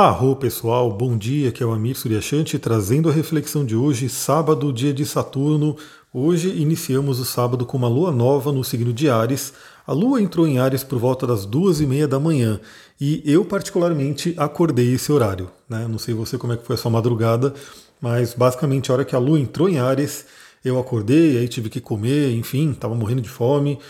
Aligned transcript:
Arro 0.00 0.36
pessoal, 0.36 0.92
bom 0.92 1.18
dia, 1.18 1.50
que 1.50 1.60
é 1.60 1.66
o 1.66 1.72
Amir 1.72 1.96
Suryashanti 1.96 2.56
trazendo 2.56 3.08
a 3.08 3.12
reflexão 3.12 3.66
de 3.66 3.74
hoje, 3.74 4.08
sábado, 4.08 4.72
dia 4.72 4.94
de 4.94 5.04
Saturno. 5.04 5.76
Hoje 6.14 6.50
iniciamos 6.50 7.18
o 7.18 7.24
sábado 7.24 7.66
com 7.66 7.76
uma 7.76 7.88
lua 7.88 8.12
nova 8.12 8.52
no 8.52 8.62
signo 8.62 8.92
de 8.92 9.10
Ares. 9.10 9.52
A 9.84 9.92
lua 9.92 10.22
entrou 10.22 10.46
em 10.46 10.60
Ares 10.60 10.84
por 10.84 11.00
volta 11.00 11.26
das 11.26 11.44
duas 11.44 11.80
e 11.80 11.86
meia 11.86 12.06
da 12.06 12.20
manhã 12.20 12.60
e 13.00 13.20
eu 13.24 13.44
particularmente 13.44 14.36
acordei 14.36 14.94
esse 14.94 15.10
horário. 15.10 15.50
Né? 15.68 15.88
Não 15.88 15.98
sei 15.98 16.14
você 16.14 16.38
como 16.38 16.52
é 16.52 16.56
que 16.56 16.64
foi 16.64 16.76
a 16.76 16.78
sua 16.78 16.92
madrugada, 16.92 17.52
mas 18.00 18.34
basicamente 18.34 18.92
a 18.92 18.94
hora 18.94 19.04
que 19.04 19.16
a 19.16 19.18
lua 19.18 19.40
entrou 19.40 19.68
em 19.68 19.80
Ares, 19.80 20.26
eu 20.64 20.78
acordei, 20.78 21.38
aí 21.38 21.48
tive 21.48 21.68
que 21.68 21.80
comer, 21.80 22.36
enfim, 22.36 22.70
estava 22.70 22.94
morrendo 22.94 23.22
de 23.22 23.28
fome. 23.28 23.80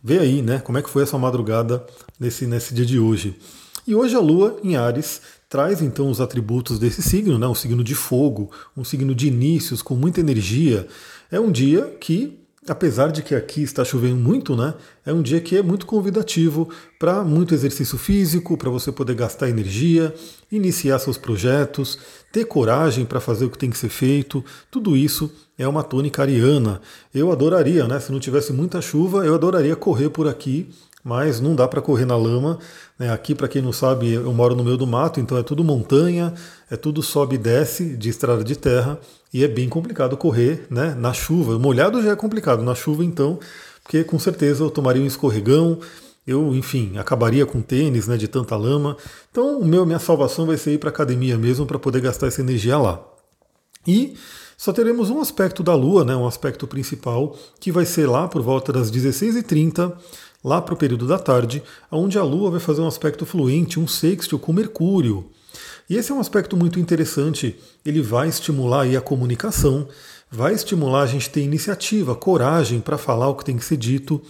Vê 0.00 0.20
aí, 0.20 0.40
né, 0.40 0.60
como 0.60 0.78
é 0.78 0.82
que 0.82 0.88
foi 0.88 1.02
a 1.02 1.06
sua 1.06 1.18
madrugada 1.18 1.84
nesse, 2.20 2.46
nesse 2.46 2.72
dia 2.72 2.86
de 2.86 3.00
hoje. 3.00 3.36
E 3.88 3.94
hoje 3.94 4.14
a 4.14 4.20
lua 4.20 4.60
em 4.62 4.76
Ares 4.76 5.22
traz 5.48 5.80
então 5.80 6.10
os 6.10 6.20
atributos 6.20 6.78
desse 6.78 7.02
signo, 7.02 7.38
né? 7.38 7.46
um 7.46 7.54
signo 7.54 7.82
de 7.82 7.94
fogo, 7.94 8.50
um 8.76 8.84
signo 8.84 9.14
de 9.14 9.28
inícios, 9.28 9.80
com 9.80 9.94
muita 9.94 10.20
energia. 10.20 10.86
É 11.30 11.40
um 11.40 11.50
dia 11.50 11.96
que, 11.98 12.38
apesar 12.68 13.10
de 13.10 13.22
que 13.22 13.34
aqui 13.34 13.62
está 13.62 13.82
chovendo 13.82 14.16
muito, 14.16 14.54
né? 14.54 14.74
é 15.06 15.12
um 15.12 15.22
dia 15.22 15.40
que 15.40 15.56
é 15.56 15.62
muito 15.62 15.86
convidativo 15.86 16.68
para 16.98 17.24
muito 17.24 17.54
exercício 17.54 17.96
físico, 17.96 18.58
para 18.58 18.68
você 18.68 18.92
poder 18.92 19.14
gastar 19.14 19.48
energia, 19.48 20.14
iniciar 20.52 20.98
seus 20.98 21.16
projetos, 21.16 21.98
ter 22.30 22.44
coragem 22.44 23.06
para 23.06 23.18
fazer 23.20 23.46
o 23.46 23.50
que 23.50 23.56
tem 23.56 23.70
que 23.70 23.78
ser 23.78 23.88
feito. 23.88 24.44
Tudo 24.70 24.94
isso 24.94 25.32
é 25.56 25.66
uma 25.66 25.82
tônica 25.82 26.20
ariana. 26.20 26.78
Eu 27.14 27.32
adoraria, 27.32 27.88
né? 27.88 27.98
se 28.00 28.12
não 28.12 28.20
tivesse 28.20 28.52
muita 28.52 28.82
chuva, 28.82 29.24
eu 29.24 29.34
adoraria 29.34 29.74
correr 29.74 30.10
por 30.10 30.28
aqui 30.28 30.68
mas 31.04 31.40
não 31.40 31.54
dá 31.54 31.66
para 31.66 31.80
correr 31.80 32.04
na 32.04 32.16
lama. 32.16 32.58
Né? 32.98 33.12
Aqui, 33.12 33.34
para 33.34 33.48
quem 33.48 33.62
não 33.62 33.72
sabe, 33.72 34.12
eu 34.12 34.32
moro 34.32 34.54
no 34.54 34.64
meio 34.64 34.76
do 34.76 34.86
mato, 34.86 35.20
então 35.20 35.38
é 35.38 35.42
tudo 35.42 35.64
montanha, 35.64 36.34
é 36.70 36.76
tudo 36.76 37.02
sobe 37.02 37.36
e 37.36 37.38
desce 37.38 37.96
de 37.96 38.08
estrada 38.08 38.44
de 38.44 38.56
terra 38.56 38.98
e 39.32 39.44
é 39.44 39.48
bem 39.48 39.68
complicado 39.68 40.16
correr 40.16 40.66
né? 40.70 40.94
na 40.94 41.12
chuva. 41.12 41.58
Molhado 41.58 42.02
já 42.02 42.12
é 42.12 42.16
complicado, 42.16 42.62
na 42.62 42.74
chuva 42.74 43.04
então, 43.04 43.38
porque 43.82 44.04
com 44.04 44.18
certeza 44.18 44.62
eu 44.62 44.70
tomaria 44.70 45.02
um 45.02 45.06
escorregão, 45.06 45.80
eu, 46.26 46.54
enfim, 46.54 46.98
acabaria 46.98 47.46
com 47.46 47.62
tênis 47.62 48.06
né, 48.06 48.18
de 48.18 48.28
tanta 48.28 48.54
lama. 48.54 48.98
Então, 49.30 49.58
o 49.58 49.64
meu, 49.64 49.86
minha 49.86 49.98
salvação 49.98 50.44
vai 50.44 50.58
ser 50.58 50.72
ir 50.72 50.78
para 50.78 50.90
academia 50.90 51.38
mesmo 51.38 51.64
para 51.64 51.78
poder 51.78 52.02
gastar 52.02 52.26
essa 52.26 52.42
energia 52.42 52.76
lá. 52.76 53.02
E 53.86 54.14
só 54.54 54.70
teremos 54.70 55.08
um 55.08 55.20
aspecto 55.20 55.62
da 55.62 55.74
Lua, 55.74 56.04
né, 56.04 56.14
um 56.14 56.26
aspecto 56.26 56.66
principal, 56.66 57.34
que 57.58 57.72
vai 57.72 57.86
ser 57.86 58.06
lá 58.06 58.28
por 58.28 58.42
volta 58.42 58.70
das 58.70 58.90
16h30 58.90 59.96
lá 60.48 60.62
para 60.62 60.74
o 60.74 60.76
período 60.76 61.06
da 61.06 61.18
tarde, 61.18 61.62
onde 61.92 62.18
a 62.18 62.22
Lua 62.22 62.50
vai 62.50 62.60
fazer 62.60 62.80
um 62.80 62.88
aspecto 62.88 63.26
fluente, 63.26 63.78
um 63.78 63.86
sextil 63.86 64.38
com 64.38 64.52
Mercúrio. 64.52 65.26
E 65.88 65.96
esse 65.96 66.10
é 66.10 66.14
um 66.14 66.20
aspecto 66.20 66.56
muito 66.56 66.80
interessante, 66.80 67.58
ele 67.84 68.02
vai 68.02 68.28
estimular 68.28 68.86
a 68.86 69.00
comunicação, 69.00 69.88
vai 70.30 70.52
estimular 70.52 71.02
a 71.02 71.06
gente 71.06 71.30
ter 71.30 71.40
iniciativa, 71.40 72.14
coragem 72.14 72.80
para 72.80 72.98
falar 72.98 73.28
o 73.28 73.34
que 73.34 73.44
tem 73.44 73.56
que 73.56 73.64
ser 73.64 73.76
dito. 73.76 74.20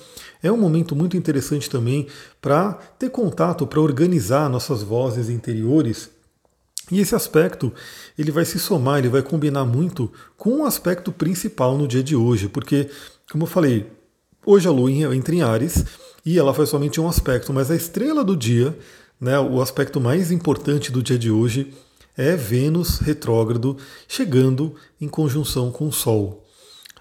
É 0.42 0.52
um 0.52 0.56
momento 0.56 0.94
muito 0.94 1.16
interessante 1.16 1.69
também 1.69 2.06
para 2.41 2.74
ter 2.98 3.11
contato, 3.11 3.66
para 3.66 3.80
organizar 3.80 4.48
nossas 4.48 4.83
vozes 4.83 5.28
interiores. 5.28 6.11
E 6.91 7.00
esse 7.00 7.14
aspecto, 7.14 7.72
ele 8.16 8.30
vai 8.30 8.44
se 8.44 8.58
somar, 8.58 8.98
ele 8.98 9.08
vai 9.08 9.22
combinar 9.22 9.64
muito 9.64 10.11
com 10.36 10.61
o 10.61 10.64
aspecto 10.64 11.12
principal 11.12 11.77
no 11.77 11.89
dia 11.89 12.02
de 12.02 12.16
hoje, 12.16 12.48
porque, 12.48 12.89
como 13.30 13.42
eu 13.44 13.48
falei, 13.48 13.97
Hoje 14.47 14.69
a 14.69 14.70
Lua 14.70 14.91
entra 15.14 15.34
em 15.34 15.42
Ares 15.42 15.84
e 16.25 16.39
ela 16.39 16.55
faz 16.55 16.69
somente 16.69 17.00
um 17.00 17.08
aspecto, 17.08 17.53
mas 17.53 17.70
a 17.70 17.77
estrela 17.77 18.25
do 18.25 18.36
dia, 18.36 18.77
né, 19.20 19.39
o 19.39 19.61
aspecto 19.61 20.00
mais 20.00 20.30
importante 20.30 20.92
do 20.92 21.03
dia 21.03 21.19
de 21.19 21.30
hoje, 21.30 21.75
é 22.17 22.36
Vênus 22.36 22.98
retrógrado 22.98 23.77
chegando 24.06 24.75
em 25.00 25.08
conjunção 25.08 25.70
com 25.70 25.89
o 25.89 25.92
Sol. 25.92 26.45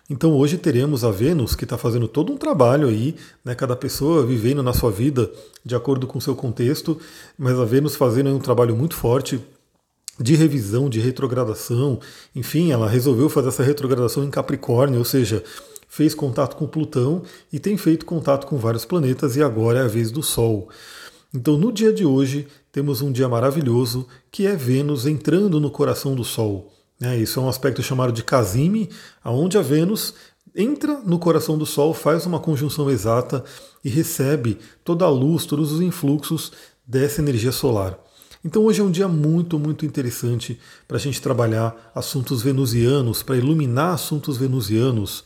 Então 0.09 0.33
hoje 0.33 0.57
teremos 0.57 1.03
a 1.03 1.11
Vênus 1.11 1.55
que 1.55 1.63
está 1.63 1.77
fazendo 1.77 2.07
todo 2.07 2.33
um 2.33 2.37
trabalho 2.37 2.87
aí, 2.87 3.15
né, 3.45 3.53
cada 3.55 3.75
pessoa 3.75 4.25
vivendo 4.25 4.63
na 4.63 4.73
sua 4.73 4.91
vida 4.91 5.31
de 5.63 5.75
acordo 5.75 6.07
com 6.07 6.17
o 6.17 6.21
seu 6.21 6.35
contexto, 6.35 6.99
mas 7.37 7.57
a 7.59 7.65
Vênus 7.65 7.95
fazendo 7.95 8.29
um 8.29 8.39
trabalho 8.39 8.75
muito 8.75 8.95
forte 8.95 9.39
de 10.19 10.35
revisão, 10.35 10.89
de 10.89 10.99
retrogradação, 10.99 11.99
enfim, 12.35 12.71
ela 12.71 12.89
resolveu 12.89 13.29
fazer 13.29 13.49
essa 13.49 13.63
retrogradação 13.63 14.23
em 14.23 14.31
Capricórnio, 14.31 14.97
ou 14.97 15.05
seja, 15.05 15.43
fez 15.87 16.13
contato 16.13 16.55
com 16.55 16.67
Plutão 16.67 17.23
e 17.51 17.59
tem 17.59 17.77
feito 17.77 18.05
contato 18.05 18.45
com 18.45 18.57
vários 18.57 18.85
planetas 18.85 19.35
e 19.35 19.43
agora 19.43 19.79
é 19.79 19.83
a 19.83 19.87
vez 19.87 20.11
do 20.11 20.21
Sol. 20.21 20.69
Então, 21.33 21.57
no 21.57 21.71
dia 21.71 21.91
de 21.91 22.05
hoje, 22.05 22.47
temos 22.71 23.01
um 23.01 23.11
dia 23.11 23.27
maravilhoso 23.27 24.07
que 24.31 24.45
é 24.45 24.55
Vênus 24.55 25.05
entrando 25.05 25.59
no 25.59 25.71
coração 25.71 26.15
do 26.15 26.23
Sol. 26.23 26.71
É, 27.01 27.15
isso 27.15 27.39
é 27.39 27.43
um 27.43 27.49
aspecto 27.49 27.83
chamado 27.83 28.11
de 28.11 28.23
Casime, 28.23 28.89
aonde 29.23 29.57
a 29.57 29.61
Vênus 29.61 30.13
entra 30.55 30.99
no 31.05 31.19
coração 31.19 31.57
do 31.57 31.65
Sol, 31.65 31.93
faz 31.93 32.25
uma 32.25 32.39
conjunção 32.39 32.89
exata 32.89 33.43
e 33.83 33.89
recebe 33.89 34.57
toda 34.83 35.05
a 35.05 35.09
luz, 35.09 35.45
todos 35.45 35.71
os 35.71 35.81
influxos 35.81 36.51
dessa 36.85 37.21
energia 37.21 37.51
solar. 37.51 37.99
Então 38.43 38.63
hoje 38.65 38.81
é 38.81 38.83
um 38.83 38.91
dia 38.91 39.07
muito, 39.07 39.59
muito 39.59 39.85
interessante 39.85 40.59
para 40.87 40.97
a 40.97 40.99
gente 40.99 41.21
trabalhar 41.21 41.91
assuntos 41.93 42.41
venusianos, 42.41 43.21
para 43.21 43.37
iluminar 43.37 43.93
assuntos 43.93 44.37
venusianos. 44.37 45.23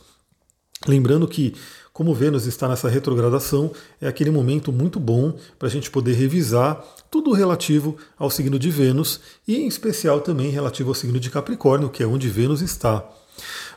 Lembrando 0.86 1.28
que, 1.28 1.54
como 1.92 2.14
Vênus 2.14 2.46
está 2.46 2.68
nessa 2.68 2.88
retrogradação, 2.88 3.70
é 4.00 4.08
aquele 4.08 4.30
momento 4.30 4.72
muito 4.72 4.98
bom 4.98 5.34
para 5.58 5.68
a 5.68 5.70
gente 5.70 5.90
poder 5.90 6.14
revisar 6.14 6.82
tudo 7.10 7.32
relativo 7.32 7.96
ao 8.18 8.30
signo 8.30 8.58
de 8.58 8.70
Vênus 8.70 9.20
e, 9.46 9.56
em 9.56 9.66
especial, 9.66 10.20
também 10.20 10.50
relativo 10.50 10.88
ao 10.88 10.94
signo 10.94 11.20
de 11.20 11.30
Capricórnio, 11.30 11.90
que 11.90 12.02
é 12.02 12.06
onde 12.06 12.28
Vênus 12.28 12.62
está. 12.62 13.08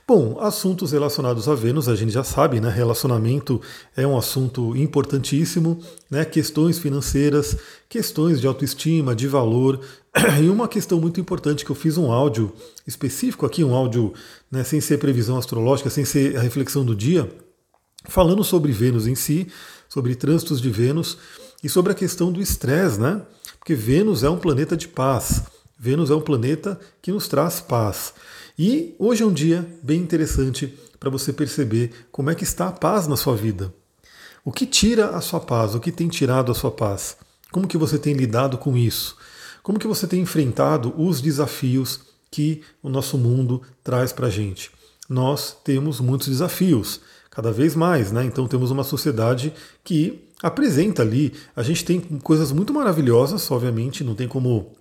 Bom, 0.08 0.38
assuntos 0.40 0.92
relacionados 0.92 1.50
a 1.50 1.56
Vênus, 1.56 1.90
a 1.90 1.96
gente 1.96 2.12
já 2.12 2.24
sabe, 2.24 2.62
né? 2.62 2.70
Relacionamento 2.70 3.60
é 3.98 4.06
um 4.06 4.16
assunto 4.16 4.76
importantíssimo, 4.76 5.80
né? 6.12 6.24
Questões 6.24 6.78
financeiras, 6.78 7.58
questões 7.90 8.40
de 8.40 8.46
autoestima, 8.46 9.16
de 9.16 9.28
valor. 9.28 9.80
E 10.42 10.48
uma 10.48 10.68
questão 10.68 11.02
muito 11.02 11.20
importante 11.20 11.66
que 11.66 11.72
eu 11.72 11.76
fiz 11.76 11.98
um 11.98 12.12
áudio 12.12 12.54
específico 12.86 13.48
aqui, 13.48 13.64
um 13.64 13.74
áudio 13.74 14.14
né, 14.50 14.64
sem 14.64 14.80
ser 14.80 14.98
previsão 14.98 15.38
astrológica, 15.38 15.90
sem 15.90 16.06
ser 16.06 16.38
a 16.38 16.42
reflexão 16.42 16.86
do 16.86 16.96
dia, 16.96 17.30
falando 18.08 18.44
sobre 18.44 18.72
Vênus 18.72 19.08
em 19.08 19.16
si, 19.16 19.48
sobre 19.90 20.16
trânsitos 20.16 20.62
de 20.62 20.70
Vênus 20.70 21.18
e 21.64 21.68
sobre 21.68 21.92
a 21.92 21.96
questão 21.96 22.32
do 22.32 22.40
estresse, 22.40 23.00
né? 23.00 23.24
Porque 23.58 23.74
Vênus 23.74 24.24
é 24.24 24.30
um 24.30 24.38
planeta 24.38 24.78
de 24.78 24.88
paz. 24.88 25.42
Vênus 25.78 26.12
é 26.12 26.16
um 26.16 26.22
planeta 26.22 26.80
que 27.02 27.12
nos 27.12 27.28
traz 27.28 27.60
paz. 27.60 28.14
E 28.58 28.96
hoje 28.98 29.22
é 29.22 29.26
um 29.26 29.34
dia 29.34 29.68
bem 29.84 30.00
interessante 30.00 30.74
para 30.98 31.10
você 31.10 31.34
perceber 31.34 31.92
como 32.10 32.30
é 32.30 32.36
que 32.36 32.46
está 32.46 32.70
a 32.70 32.72
paz 32.72 33.06
na 33.06 33.18
sua 33.18 33.36
vida. 33.36 33.74
O 34.46 34.52
que 34.52 34.66
tira 34.66 35.10
a 35.10 35.20
sua 35.20 35.42
paz? 35.42 35.76
O 35.76 35.80
que 35.80 35.92
tem 35.92 36.08
tirado 36.08 36.54
a 36.54 36.56
sua 36.56 36.72
paz? 36.72 37.18
Como 37.52 37.68
que 37.68 37.78
você 37.78 38.00
tem 38.00 38.14
lidado 38.14 38.58
com 38.58 38.78
isso? 38.78 39.18
Como 39.62 39.78
que 39.78 39.88
você 39.88 40.08
tem 40.08 40.22
enfrentado 40.22 40.94
os 40.98 41.20
desafios 41.20 42.00
que 42.32 42.62
o 42.82 42.88
nosso 42.88 43.18
mundo 43.18 43.62
traz 43.84 44.14
para 44.14 44.28
a 44.28 44.30
gente? 44.30 44.72
Nós 45.10 45.58
temos 45.62 46.00
muitos 46.00 46.30
desafios, 46.30 47.02
cada 47.30 47.52
vez 47.52 47.76
mais, 47.76 48.14
né? 48.14 48.24
Então 48.24 48.48
temos 48.48 48.72
uma 48.72 48.86
sociedade 48.86 49.54
que 49.84 50.30
apresenta 50.42 51.02
ali. 51.02 51.34
A 51.56 51.62
gente 51.62 51.84
tem 51.84 52.00
coisas 52.00 52.54
muito 52.54 52.74
maravilhosas, 52.74 53.52
obviamente, 53.52 54.02
não 54.02 54.16
tem 54.16 54.30
como 54.30 54.72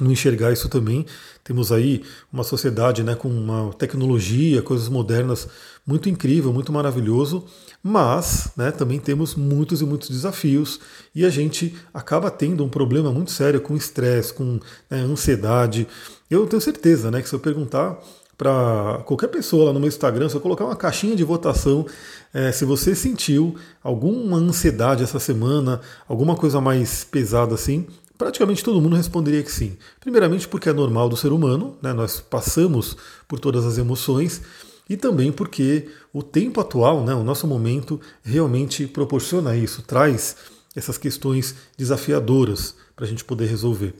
não 0.00 0.10
enxergar 0.10 0.52
isso 0.52 0.68
também. 0.68 1.06
Temos 1.42 1.70
aí 1.70 2.02
uma 2.32 2.42
sociedade 2.42 3.02
né, 3.02 3.14
com 3.14 3.28
uma 3.28 3.72
tecnologia, 3.74 4.62
coisas 4.62 4.88
modernas 4.88 5.48
muito 5.86 6.08
incrível, 6.08 6.52
muito 6.52 6.72
maravilhoso, 6.72 7.44
mas 7.82 8.50
né, 8.56 8.70
também 8.70 8.98
temos 8.98 9.34
muitos 9.34 9.80
e 9.80 9.84
muitos 9.84 10.08
desafios 10.08 10.80
e 11.14 11.24
a 11.24 11.30
gente 11.30 11.74
acaba 11.92 12.30
tendo 12.30 12.64
um 12.64 12.68
problema 12.68 13.12
muito 13.12 13.30
sério 13.30 13.60
com 13.60 13.76
estresse, 13.76 14.32
com 14.32 14.58
né, 14.90 15.00
ansiedade. 15.00 15.86
Eu 16.30 16.46
tenho 16.46 16.60
certeza 16.60 17.10
né, 17.10 17.20
que 17.20 17.28
se 17.28 17.34
eu 17.34 17.40
perguntar 17.40 17.98
para 18.36 19.02
qualquer 19.04 19.28
pessoa 19.28 19.66
lá 19.66 19.72
no 19.72 19.78
meu 19.78 19.88
Instagram, 19.88 20.28
se 20.28 20.34
eu 20.34 20.40
colocar 20.40 20.64
uma 20.64 20.74
caixinha 20.74 21.14
de 21.14 21.22
votação, 21.22 21.86
é, 22.32 22.50
se 22.50 22.64
você 22.64 22.94
sentiu 22.94 23.54
alguma 23.82 24.38
ansiedade 24.38 25.04
essa 25.04 25.20
semana, 25.20 25.80
alguma 26.08 26.34
coisa 26.34 26.60
mais 26.60 27.04
pesada 27.04 27.54
assim, 27.54 27.86
Praticamente 28.16 28.62
todo 28.62 28.80
mundo 28.80 28.96
responderia 28.96 29.42
que 29.42 29.50
sim. 29.50 29.76
Primeiramente, 30.00 30.46
porque 30.46 30.68
é 30.68 30.72
normal 30.72 31.08
do 31.08 31.16
ser 31.16 31.32
humano, 31.32 31.76
né? 31.82 31.92
nós 31.92 32.20
passamos 32.20 32.96
por 33.26 33.40
todas 33.40 33.66
as 33.66 33.76
emoções, 33.76 34.40
e 34.88 34.96
também 34.96 35.32
porque 35.32 35.88
o 36.12 36.22
tempo 36.22 36.60
atual, 36.60 37.02
né, 37.02 37.14
o 37.14 37.24
nosso 37.24 37.46
momento, 37.46 38.00
realmente 38.22 38.86
proporciona 38.86 39.56
isso, 39.56 39.82
traz 39.82 40.36
essas 40.76 40.98
questões 40.98 41.54
desafiadoras 41.76 42.74
para 42.94 43.04
a 43.04 43.08
gente 43.08 43.24
poder 43.24 43.46
resolver. 43.46 43.94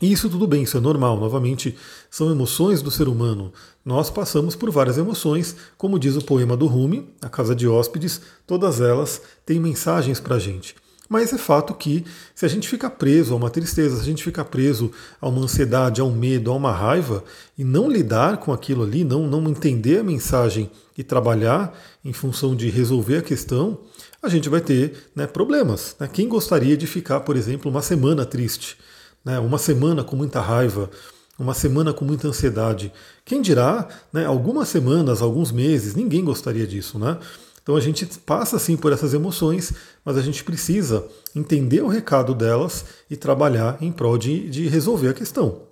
E 0.00 0.10
isso 0.10 0.30
tudo 0.30 0.46
bem, 0.46 0.62
isso 0.62 0.78
é 0.78 0.80
normal. 0.80 1.20
Novamente, 1.20 1.76
são 2.10 2.30
emoções 2.30 2.80
do 2.80 2.90
ser 2.90 3.06
humano. 3.06 3.52
Nós 3.84 4.08
passamos 4.08 4.56
por 4.56 4.70
várias 4.70 4.96
emoções, 4.96 5.54
como 5.76 5.98
diz 5.98 6.16
o 6.16 6.24
poema 6.24 6.56
do 6.56 6.66
Rumi, 6.66 7.10
A 7.20 7.28
Casa 7.28 7.54
de 7.54 7.68
Hóspedes, 7.68 8.20
todas 8.46 8.80
elas 8.80 9.20
têm 9.44 9.60
mensagens 9.60 10.18
para 10.18 10.36
a 10.36 10.38
gente. 10.38 10.74
Mas 11.10 11.32
é 11.32 11.38
fato 11.38 11.74
que 11.74 12.04
se 12.36 12.46
a 12.46 12.48
gente 12.48 12.68
fica 12.68 12.88
preso 12.88 13.34
a 13.34 13.36
uma 13.36 13.50
tristeza, 13.50 13.96
se 13.96 14.02
a 14.02 14.04
gente 14.04 14.22
fica 14.22 14.44
preso 14.44 14.92
a 15.20 15.28
uma 15.28 15.42
ansiedade, 15.42 16.00
a 16.00 16.04
um 16.04 16.14
medo, 16.14 16.52
a 16.52 16.54
uma 16.54 16.70
raiva 16.70 17.24
e 17.58 17.64
não 17.64 17.90
lidar 17.90 18.36
com 18.36 18.52
aquilo 18.52 18.84
ali, 18.84 19.02
não, 19.02 19.26
não 19.26 19.50
entender 19.50 19.98
a 19.98 20.04
mensagem 20.04 20.70
e 20.96 21.02
trabalhar 21.02 21.76
em 22.04 22.12
função 22.12 22.54
de 22.54 22.70
resolver 22.70 23.16
a 23.16 23.22
questão, 23.22 23.80
a 24.22 24.28
gente 24.28 24.48
vai 24.48 24.60
ter 24.60 25.10
né, 25.12 25.26
problemas. 25.26 25.96
Né? 25.98 26.08
Quem 26.12 26.28
gostaria 26.28 26.76
de 26.76 26.86
ficar, 26.86 27.18
por 27.20 27.36
exemplo, 27.36 27.68
uma 27.68 27.82
semana 27.82 28.24
triste, 28.24 28.78
né, 29.24 29.40
uma 29.40 29.58
semana 29.58 30.04
com 30.04 30.14
muita 30.14 30.40
raiva, 30.40 30.88
uma 31.36 31.54
semana 31.54 31.92
com 31.92 32.04
muita 32.04 32.28
ansiedade? 32.28 32.92
Quem 33.24 33.42
dirá, 33.42 33.88
né, 34.12 34.26
algumas 34.26 34.68
semanas, 34.68 35.20
alguns 35.20 35.50
meses, 35.50 35.96
ninguém 35.96 36.24
gostaria 36.24 36.68
disso, 36.68 37.00
né? 37.00 37.18
Então 37.62 37.76
a 37.76 37.80
gente 37.80 38.06
passa 38.20 38.58
sim 38.58 38.76
por 38.76 38.92
essas 38.92 39.14
emoções, 39.14 39.72
mas 40.04 40.16
a 40.16 40.22
gente 40.22 40.42
precisa 40.42 41.06
entender 41.34 41.82
o 41.82 41.88
recado 41.88 42.34
delas 42.34 42.84
e 43.10 43.16
trabalhar 43.16 43.78
em 43.80 43.92
prol 43.92 44.18
de, 44.18 44.48
de 44.48 44.68
resolver 44.68 45.08
a 45.08 45.14
questão. 45.14 45.62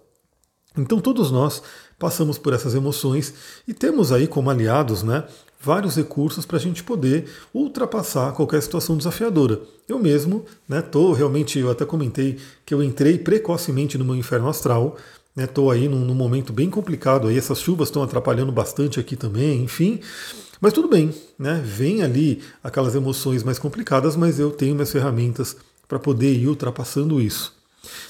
Então 0.76 1.00
todos 1.00 1.30
nós 1.30 1.62
passamos 1.98 2.38
por 2.38 2.52
essas 2.52 2.74
emoções 2.74 3.34
e 3.66 3.74
temos 3.74 4.12
aí 4.12 4.26
como 4.26 4.50
aliados, 4.50 5.02
né, 5.02 5.24
vários 5.60 5.96
recursos 5.96 6.46
para 6.46 6.56
a 6.56 6.60
gente 6.60 6.84
poder 6.84 7.28
ultrapassar 7.52 8.32
qualquer 8.32 8.62
situação 8.62 8.96
desafiadora. 8.96 9.60
Eu 9.88 9.98
mesmo, 9.98 10.44
né, 10.68 10.80
tô 10.80 11.12
realmente, 11.12 11.58
eu 11.58 11.70
até 11.70 11.84
comentei 11.84 12.38
que 12.64 12.72
eu 12.72 12.82
entrei 12.82 13.18
precocemente 13.18 13.98
no 13.98 14.04
meu 14.04 14.14
inferno 14.14 14.48
astral, 14.48 14.96
né, 15.34 15.48
aí 15.72 15.88
num, 15.88 16.04
num, 16.04 16.14
momento 16.14 16.52
bem 16.52 16.70
complicado, 16.70 17.28
aí 17.28 17.36
essas 17.36 17.60
chuvas 17.60 17.88
estão 17.88 18.02
atrapalhando 18.02 18.52
bastante 18.52 19.00
aqui 19.00 19.16
também, 19.16 19.62
enfim. 19.62 20.00
Mas 20.60 20.72
tudo 20.72 20.88
bem, 20.88 21.14
né? 21.38 21.62
Vem 21.64 22.02
ali 22.02 22.42
aquelas 22.62 22.94
emoções 22.94 23.42
mais 23.42 23.58
complicadas, 23.58 24.16
mas 24.16 24.40
eu 24.40 24.50
tenho 24.50 24.74
minhas 24.74 24.90
ferramentas 24.90 25.56
para 25.86 25.98
poder 25.98 26.34
ir 26.34 26.48
ultrapassando 26.48 27.20
isso. 27.20 27.56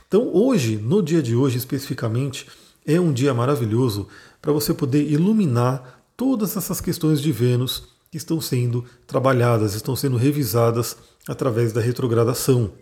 Então, 0.07 0.31
hoje, 0.35 0.77
no 0.77 1.03
dia 1.03 1.23
de 1.23 1.37
hoje 1.37 1.59
especificamente, 1.59 2.47
é 2.87 2.99
um 2.99 3.13
dia 3.13 3.35
maravilhoso 3.35 4.09
para 4.41 4.53
você 4.53 4.73
poder 4.73 5.03
iluminar 5.11 6.03
todas 6.17 6.57
essas 6.57 6.81
questões 6.81 7.21
de 7.21 7.31
Vênus 7.31 7.85
que 8.11 8.17
estão 8.17 8.41
sendo 8.41 8.85
trabalhadas, 9.07 9.75
estão 9.75 9.95
sendo 9.95 10.17
revisadas 10.17 10.97
através 11.29 11.73
da 11.73 11.81
retrogradação. 11.81 12.73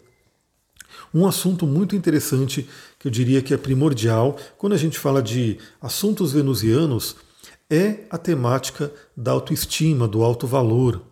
Um 1.12 1.26
assunto 1.26 1.66
muito 1.66 1.96
interessante 1.96 2.68
que 2.98 3.08
eu 3.08 3.10
diria 3.10 3.42
que 3.42 3.52
é 3.52 3.56
primordial 3.56 4.36
quando 4.56 4.74
a 4.74 4.78
gente 4.78 4.98
fala 4.98 5.22
de 5.22 5.58
assuntos 5.80 6.32
venusianos 6.32 7.16
é 7.70 8.04
a 8.10 8.18
temática 8.18 8.92
da 9.16 9.32
autoestima, 9.32 10.06
do 10.06 10.22
alto 10.22 10.46
valor. 10.46 11.02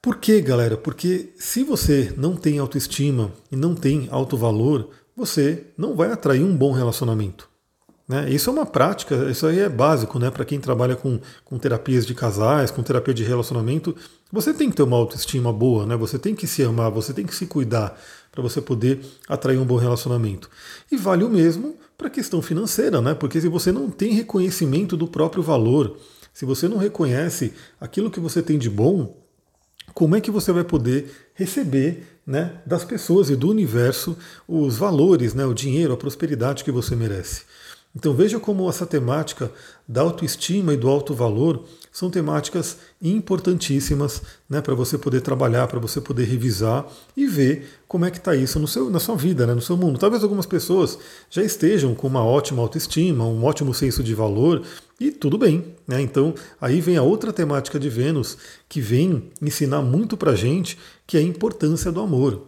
Por 0.00 0.16
quê, 0.16 0.40
galera? 0.40 0.76
Porque 0.76 1.32
se 1.38 1.64
você 1.64 2.12
não 2.16 2.36
tem 2.36 2.58
autoestima 2.58 3.32
e 3.50 3.56
não 3.56 3.74
tem 3.74 4.08
alto 4.10 4.36
valor, 4.36 4.90
você 5.16 5.66
não 5.76 5.96
vai 5.96 6.12
atrair 6.12 6.44
um 6.44 6.56
bom 6.56 6.72
relacionamento. 6.72 7.48
Né? 8.08 8.30
Isso 8.30 8.48
é 8.48 8.52
uma 8.52 8.64
prática, 8.64 9.30
isso 9.30 9.46
aí 9.46 9.58
é 9.58 9.68
básico 9.68 10.18
né? 10.18 10.30
para 10.30 10.44
quem 10.44 10.58
trabalha 10.58 10.96
com, 10.96 11.20
com 11.44 11.58
terapias 11.58 12.06
de 12.06 12.14
casais, 12.14 12.70
com 12.70 12.82
terapia 12.82 13.12
de 13.12 13.22
relacionamento. 13.22 13.94
Você 14.32 14.54
tem 14.54 14.70
que 14.70 14.76
ter 14.76 14.82
uma 14.82 14.96
autoestima 14.96 15.52
boa, 15.52 15.84
né? 15.84 15.94
você 15.94 16.18
tem 16.18 16.34
que 16.34 16.46
se 16.46 16.62
amar, 16.62 16.90
você 16.90 17.12
tem 17.12 17.26
que 17.26 17.34
se 17.34 17.46
cuidar 17.46 18.00
para 18.32 18.42
você 18.42 18.60
poder 18.60 19.00
atrair 19.28 19.58
um 19.58 19.64
bom 19.64 19.76
relacionamento. 19.76 20.48
E 20.90 20.96
vale 20.96 21.24
o 21.24 21.28
mesmo 21.28 21.76
para 21.98 22.06
a 22.06 22.10
questão 22.10 22.40
financeira, 22.40 23.00
né? 23.00 23.12
Porque 23.12 23.40
se 23.40 23.48
você 23.48 23.72
não 23.72 23.90
tem 23.90 24.12
reconhecimento 24.12 24.96
do 24.96 25.08
próprio 25.08 25.42
valor, 25.42 25.96
se 26.32 26.44
você 26.44 26.68
não 26.68 26.76
reconhece 26.76 27.52
aquilo 27.80 28.10
que 28.10 28.20
você 28.20 28.40
tem 28.40 28.56
de 28.56 28.70
bom, 28.70 29.16
como 29.92 30.14
é 30.14 30.20
que 30.20 30.30
você 30.30 30.52
vai 30.52 30.62
poder 30.62 31.10
receber 31.34 32.20
né, 32.24 32.60
das 32.64 32.84
pessoas 32.84 33.30
e 33.30 33.34
do 33.34 33.48
universo 33.48 34.16
os 34.46 34.76
valores, 34.76 35.34
né, 35.34 35.44
o 35.44 35.52
dinheiro, 35.52 35.92
a 35.92 35.96
prosperidade 35.96 36.62
que 36.62 36.70
você 36.70 36.94
merece? 36.94 37.42
Então 37.98 38.14
veja 38.14 38.38
como 38.38 38.68
essa 38.70 38.86
temática 38.86 39.50
da 39.86 40.02
autoestima 40.02 40.72
e 40.72 40.76
do 40.76 40.88
alto 40.88 41.14
valor 41.14 41.64
são 41.90 42.08
temáticas 42.08 42.76
importantíssimas 43.02 44.22
né, 44.48 44.60
para 44.60 44.72
você 44.72 44.96
poder 44.96 45.20
trabalhar, 45.20 45.66
para 45.66 45.80
você 45.80 46.00
poder 46.00 46.22
revisar 46.22 46.86
e 47.16 47.26
ver 47.26 47.68
como 47.88 48.04
é 48.04 48.10
que 48.12 48.18
está 48.18 48.36
isso 48.36 48.60
no 48.60 48.68
seu, 48.68 48.88
na 48.88 49.00
sua 49.00 49.16
vida, 49.16 49.48
né, 49.48 49.52
no 49.52 49.60
seu 49.60 49.76
mundo. 49.76 49.98
Talvez 49.98 50.22
algumas 50.22 50.46
pessoas 50.46 50.96
já 51.28 51.42
estejam 51.42 51.92
com 51.92 52.06
uma 52.06 52.24
ótima 52.24 52.62
autoestima, 52.62 53.24
um 53.24 53.44
ótimo 53.44 53.74
senso 53.74 54.04
de 54.04 54.14
valor, 54.14 54.62
e 55.00 55.10
tudo 55.10 55.36
bem. 55.36 55.64
Né? 55.86 56.00
Então 56.00 56.34
aí 56.60 56.80
vem 56.80 56.96
a 56.96 57.02
outra 57.02 57.32
temática 57.32 57.80
de 57.80 57.88
Vênus 57.88 58.38
que 58.68 58.80
vem 58.80 59.24
ensinar 59.42 59.82
muito 59.82 60.16
para 60.16 60.32
a 60.32 60.36
gente, 60.36 60.78
que 61.04 61.16
é 61.16 61.20
a 61.20 61.24
importância 61.24 61.90
do 61.90 62.00
amor. 62.00 62.46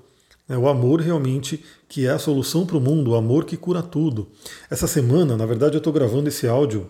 É 0.51 0.59
o 0.59 0.67
amor 0.67 1.01
realmente 1.01 1.65
que 1.89 2.09
é 2.09 2.11
a 2.11 2.19
solução 2.19 2.67
para 2.67 2.77
o 2.77 2.81
mundo, 2.81 3.13
o 3.13 3.15
amor 3.15 3.45
que 3.45 3.57
cura 3.57 3.81
tudo. 3.81 4.27
Essa 4.69 4.89
semana, 4.89 5.37
na 5.37 5.47
verdade, 5.47 5.77
eu 5.77 5.79
estou 5.79 5.93
gravando 5.93 6.29
esse 6.29 6.49
áudio, 6.49 6.89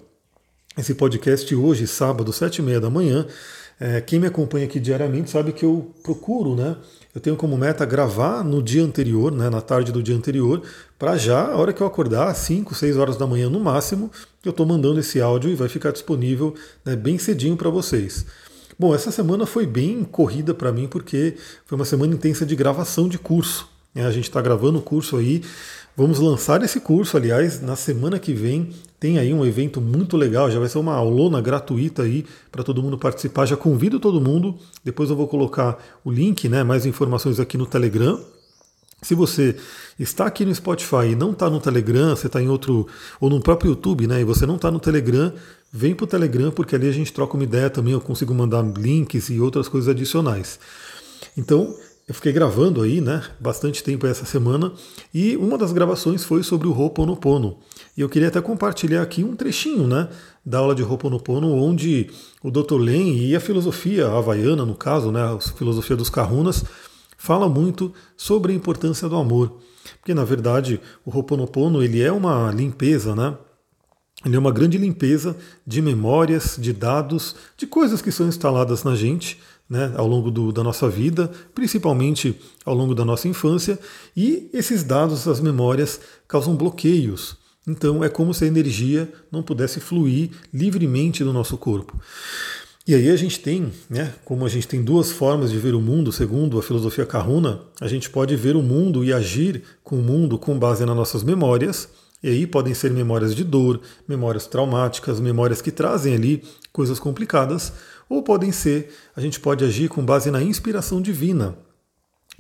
esse 0.79 0.95
podcast 0.95 1.55
hoje, 1.55 1.87
sábado, 1.87 2.33
sete 2.33 2.61
e 2.61 2.63
meia 2.63 2.81
da 2.81 2.89
manhã. 2.89 3.27
É, 3.79 4.01
quem 4.01 4.19
me 4.19 4.27
acompanha 4.27 4.65
aqui 4.65 4.81
diariamente 4.81 5.29
sabe 5.29 5.53
que 5.53 5.63
eu 5.63 5.93
procuro, 6.03 6.55
né? 6.55 6.75
Eu 7.15 7.21
tenho 7.21 7.37
como 7.37 7.55
meta 7.59 7.85
gravar 7.85 8.43
no 8.43 8.63
dia 8.63 8.83
anterior, 8.83 9.31
né, 9.31 9.51
na 9.51 9.61
tarde 9.61 9.93
do 9.93 10.03
dia 10.03 10.17
anterior, 10.17 10.63
para 10.99 11.19
já, 11.19 11.49
a 11.49 11.57
hora 11.57 11.73
que 11.73 11.83
eu 11.83 11.87
acordar, 11.87 12.33
5, 12.35 12.75
6 12.75 12.97
horas 12.97 13.17
da 13.19 13.27
manhã 13.27 13.51
no 13.51 13.61
máximo, 13.61 14.11
eu 14.45 14.51
estou 14.51 14.65
mandando 14.65 15.01
esse 15.01 15.21
áudio 15.21 15.51
e 15.51 15.55
vai 15.55 15.69
ficar 15.69 15.91
disponível 15.93 16.55
né, 16.85 16.97
bem 16.97 17.19
cedinho 17.19 17.57
para 17.57 17.69
vocês. 17.69 18.25
Bom, 18.81 18.95
essa 18.95 19.11
semana 19.11 19.45
foi 19.45 19.67
bem 19.67 20.03
corrida 20.05 20.55
para 20.55 20.73
mim 20.73 20.89
porque 20.89 21.37
foi 21.67 21.77
uma 21.77 21.85
semana 21.85 22.15
intensa 22.15 22.47
de 22.47 22.57
gravação 22.57 23.11
de 23.11 23.19
curso. 23.19 23.69
Né? 23.95 24.07
A 24.07 24.11
gente 24.11 24.25
está 24.25 24.41
gravando 24.41 24.79
o 24.79 24.81
curso 24.81 25.19
aí. 25.19 25.43
Vamos 25.95 26.19
lançar 26.19 26.63
esse 26.63 26.81
curso, 26.81 27.15
aliás, 27.15 27.61
na 27.61 27.77
semana 27.77 28.19
que 28.19 28.33
vem. 28.33 28.71
Tem 28.99 29.19
aí 29.19 29.35
um 29.35 29.45
evento 29.45 29.83
muito 29.83 30.17
legal, 30.17 30.51
já 30.51 30.59
vai 30.59 30.67
ser 30.67 30.79
uma 30.79 30.95
aulona 30.95 31.43
gratuita 31.43 32.05
aí 32.05 32.25
para 32.51 32.63
todo 32.63 32.83
mundo 32.83 32.97
participar. 32.97 33.45
Já 33.45 33.55
convido 33.55 34.01
todo 34.01 34.19
mundo. 34.19 34.57
Depois 34.83 35.11
eu 35.11 35.17
vou 35.17 35.29
colocar 35.29 35.79
o 36.03 36.11
link, 36.11 36.49
né, 36.49 36.65
mais 36.65 36.87
informações 36.87 37.39
aqui 37.39 37.59
no 37.59 37.67
Telegram. 37.67 38.19
Se 39.03 39.15
você 39.15 39.57
está 39.99 40.25
aqui 40.25 40.45
no 40.45 40.55
Spotify 40.55 41.11
e 41.13 41.15
não 41.15 41.33
está 41.33 41.51
no 41.51 41.61
Telegram, 41.61 42.17
você 42.17 42.29
está 42.29 42.41
em 42.41 42.49
outro, 42.49 42.87
ou 43.21 43.29
no 43.29 43.41
próprio 43.41 43.71
YouTube, 43.71 44.07
né, 44.07 44.23
e 44.23 44.25
você 44.25 44.47
não 44.47 44.57
está 44.57 44.71
no 44.71 44.81
Telegram, 44.81 45.33
vem 45.73 45.95
para 45.95 46.05
o 46.05 46.07
Telegram, 46.07 46.51
porque 46.51 46.75
ali 46.75 46.89
a 46.89 46.93
gente 46.93 47.13
troca 47.13 47.35
uma 47.35 47.45
ideia 47.45 47.71
também, 47.71 47.93
eu 47.93 48.01
consigo 48.01 48.35
mandar 48.35 48.63
links 48.63 49.29
e 49.31 49.41
outras 49.41 49.69
coisas 49.69 49.89
adicionais. 49.89 50.59
Então, 51.37 51.75
eu 52.09 52.15
fiquei 52.15 52.33
gravando 52.33 52.83
aí, 52.83 53.01
né, 53.01 53.23
bastante 53.39 53.85
tempo 53.85 54.07
essa 54.07 54.25
semana, 54.25 54.73
e 55.15 55.37
uma 55.37 55.57
das 55.57 55.73
gravações 55.73 56.25
foi 56.25 56.43
sobre 56.43 56.67
o 56.67 56.73
Ho'oponopono. 56.73 57.59
E 57.97 58.01
eu 58.01 58.09
queria 58.09 58.29
até 58.29 58.41
compartilhar 58.41 59.03
aqui 59.03 59.23
um 59.23 59.37
trechinho, 59.37 59.87
né, 59.87 60.09
da 60.45 60.59
aula 60.59 60.75
de 60.75 60.83
Ho'oponopono, 60.83 61.55
onde 61.55 62.11
o 62.43 62.51
Dr. 62.51 62.79
Len 62.79 63.17
e 63.17 63.37
a 63.37 63.41
filosofia 63.41 64.09
havaiana, 64.09 64.65
no 64.65 64.75
caso, 64.75 65.13
né, 65.13 65.23
a 65.23 65.39
filosofia 65.41 65.97
dos 65.97 66.11
Kahunas, 66.11 66.65
fala 67.17 67.49
muito 67.49 67.93
sobre 68.17 68.53
a 68.53 68.57
importância 68.57 69.09
do 69.09 69.17
amor. 69.17 69.59
Porque 70.01 70.15
na 70.15 70.25
verdade 70.25 70.81
o 71.05 71.17
Ho'oponopono 71.17 71.83
ele 71.83 72.03
é 72.03 72.11
uma 72.11 72.51
limpeza, 72.51 73.15
né? 73.15 73.37
Ele 74.25 74.37
é 74.37 74.39
uma 74.39 74.53
grande 74.53 74.77
limpeza 74.77 75.37
de 75.67 75.81
memórias, 75.81 76.57
de 76.59 76.73
dados, 76.73 77.35
de 77.57 77.67
coisas 77.67 78.03
que 78.03 78.13
são 78.13 78.29
instaladas 78.29 78.85
na 78.85 78.95
gente 78.95 79.39
né, 79.71 79.93
ao 79.97 80.07
longo 80.07 80.31
do, 80.31 80.51
da 80.51 80.65
nossa 80.65 80.89
vida, 80.89 81.31
principalmente 81.55 82.39
ao 82.65 82.75
longo 82.75 82.95
da 82.95 83.05
nossa 83.05 83.29
infância, 83.29 83.79
e 84.17 84.51
esses 84.53 84.83
dados, 84.83 85.29
as 85.29 85.41
memórias, 85.41 86.01
causam 86.27 86.57
bloqueios. 86.57 87.37
Então 87.67 88.03
é 88.03 88.09
como 88.09 88.35
se 88.35 88.45
a 88.45 88.49
energia 88.49 89.11
não 89.31 89.43
pudesse 89.43 89.79
fluir 89.79 90.31
livremente 90.53 91.23
no 91.23 91.33
nosso 91.33 91.57
corpo. 91.57 91.97
E 92.87 92.95
aí 92.95 93.09
a 93.11 93.17
gente 93.17 93.39
tem, 93.39 93.71
né, 93.89 94.13
como 94.25 94.45
a 94.45 94.49
gente 94.49 94.67
tem 94.67 94.83
duas 94.83 95.13
formas 95.13 95.51
de 95.51 95.59
ver 95.59 95.75
o 95.75 95.81
mundo, 95.81 96.11
segundo 96.11 96.59
a 96.59 96.63
filosofia 96.63 97.07
Kahuna, 97.07 97.61
a 97.81 97.87
gente 97.87 98.11
pode 98.11 98.35
ver 98.35 98.57
o 98.57 98.63
mundo 98.63 99.05
e 99.05 99.13
agir 99.13 99.63
com 99.85 99.97
o 99.97 100.03
mundo 100.03 100.37
com 100.37 100.59
base 100.59 100.85
nas 100.85 100.97
nossas 100.97 101.23
memórias, 101.23 101.89
e 102.23 102.29
aí 102.29 102.47
podem 102.47 102.75
ser 102.75 102.91
memórias 102.91 103.35
de 103.35 103.45
dor, 103.45 103.81
memórias 104.07 104.47
traumáticas, 104.47 105.21
memórias 105.21 105.63
que 105.63 105.71
trazem 105.71 106.15
ali 106.15 106.43
coisas 106.73 106.99
complicadas, 106.99 107.73
ou 108.09 108.23
podem 108.23 108.53
ser, 108.53 108.93
a 109.15 109.21
gente 109.21 109.39
pode 109.41 109.65
agir 109.65 109.89
com 109.89 110.05
base 110.05 110.31
na 110.31 110.43
inspiração 110.43 111.01
divina, 111.01 111.57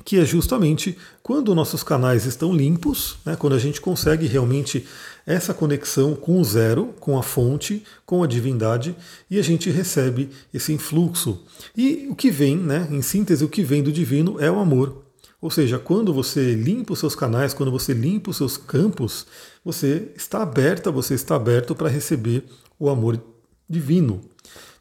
que 0.04 0.18
é 0.18 0.24
justamente 0.24 0.96
quando 1.22 1.54
nossos 1.54 1.82
canais 1.82 2.26
estão 2.26 2.52
limpos, 2.52 3.18
né, 3.24 3.36
quando 3.36 3.54
a 3.54 3.58
gente 3.58 3.80
consegue 3.80 4.26
realmente 4.26 4.86
essa 5.26 5.54
conexão 5.54 6.14
com 6.14 6.40
o 6.40 6.44
zero, 6.44 6.94
com 6.98 7.18
a 7.18 7.22
fonte, 7.22 7.84
com 8.04 8.22
a 8.22 8.26
divindade, 8.26 8.96
e 9.30 9.38
a 9.38 9.42
gente 9.42 9.70
recebe 9.70 10.30
esse 10.52 10.72
influxo. 10.72 11.44
E 11.76 12.08
o 12.10 12.14
que 12.14 12.30
vem, 12.30 12.56
né, 12.56 12.88
em 12.90 13.02
síntese, 13.02 13.44
o 13.44 13.48
que 13.48 13.62
vem 13.62 13.82
do 13.82 13.92
divino 13.92 14.40
é 14.40 14.50
o 14.50 14.58
amor. 14.58 15.09
Ou 15.40 15.50
seja, 15.50 15.78
quando 15.78 16.12
você 16.12 16.54
limpa 16.54 16.92
os 16.92 16.98
seus 16.98 17.14
canais, 17.14 17.54
quando 17.54 17.72
você 17.72 17.94
limpa 17.94 18.30
os 18.30 18.36
seus 18.36 18.56
campos, 18.56 19.26
você 19.64 20.12
está 20.14 20.42
aberta, 20.42 20.90
você 20.90 21.14
está 21.14 21.36
aberto 21.36 21.74
para 21.74 21.88
receber 21.88 22.44
o 22.78 22.90
amor 22.90 23.20
divino. 23.68 24.20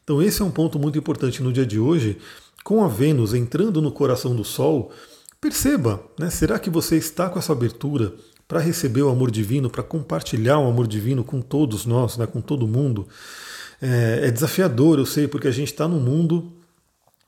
Então 0.03 0.21
esse 0.21 0.41
é 0.41 0.45
um 0.45 0.51
ponto 0.51 0.77
muito 0.77 0.97
importante 0.97 1.41
no 1.41 1.53
dia 1.53 1.65
de 1.65 1.79
hoje, 1.79 2.17
com 2.63 2.83
a 2.83 2.87
Vênus 2.87 3.33
entrando 3.33 3.81
no 3.81 3.91
coração 3.91 4.35
do 4.35 4.43
Sol, 4.43 4.91
perceba, 5.39 6.03
né? 6.19 6.29
será 6.29 6.59
que 6.59 6.69
você 6.69 6.97
está 6.97 7.29
com 7.29 7.39
essa 7.39 7.53
abertura 7.53 8.13
para 8.47 8.59
receber 8.59 9.03
o 9.03 9.09
amor 9.09 9.31
divino, 9.31 9.69
para 9.69 9.83
compartilhar 9.83 10.59
o 10.59 10.67
amor 10.67 10.87
divino 10.87 11.23
com 11.23 11.39
todos 11.39 11.85
nós, 11.85 12.17
né? 12.17 12.27
com 12.27 12.41
todo 12.41 12.67
mundo? 12.67 13.07
É, 13.81 14.21
é 14.23 14.31
desafiador, 14.31 14.99
eu 14.99 15.05
sei, 15.05 15.27
porque 15.27 15.47
a 15.47 15.51
gente 15.51 15.71
está 15.71 15.87
num 15.87 16.01
mundo 16.01 16.51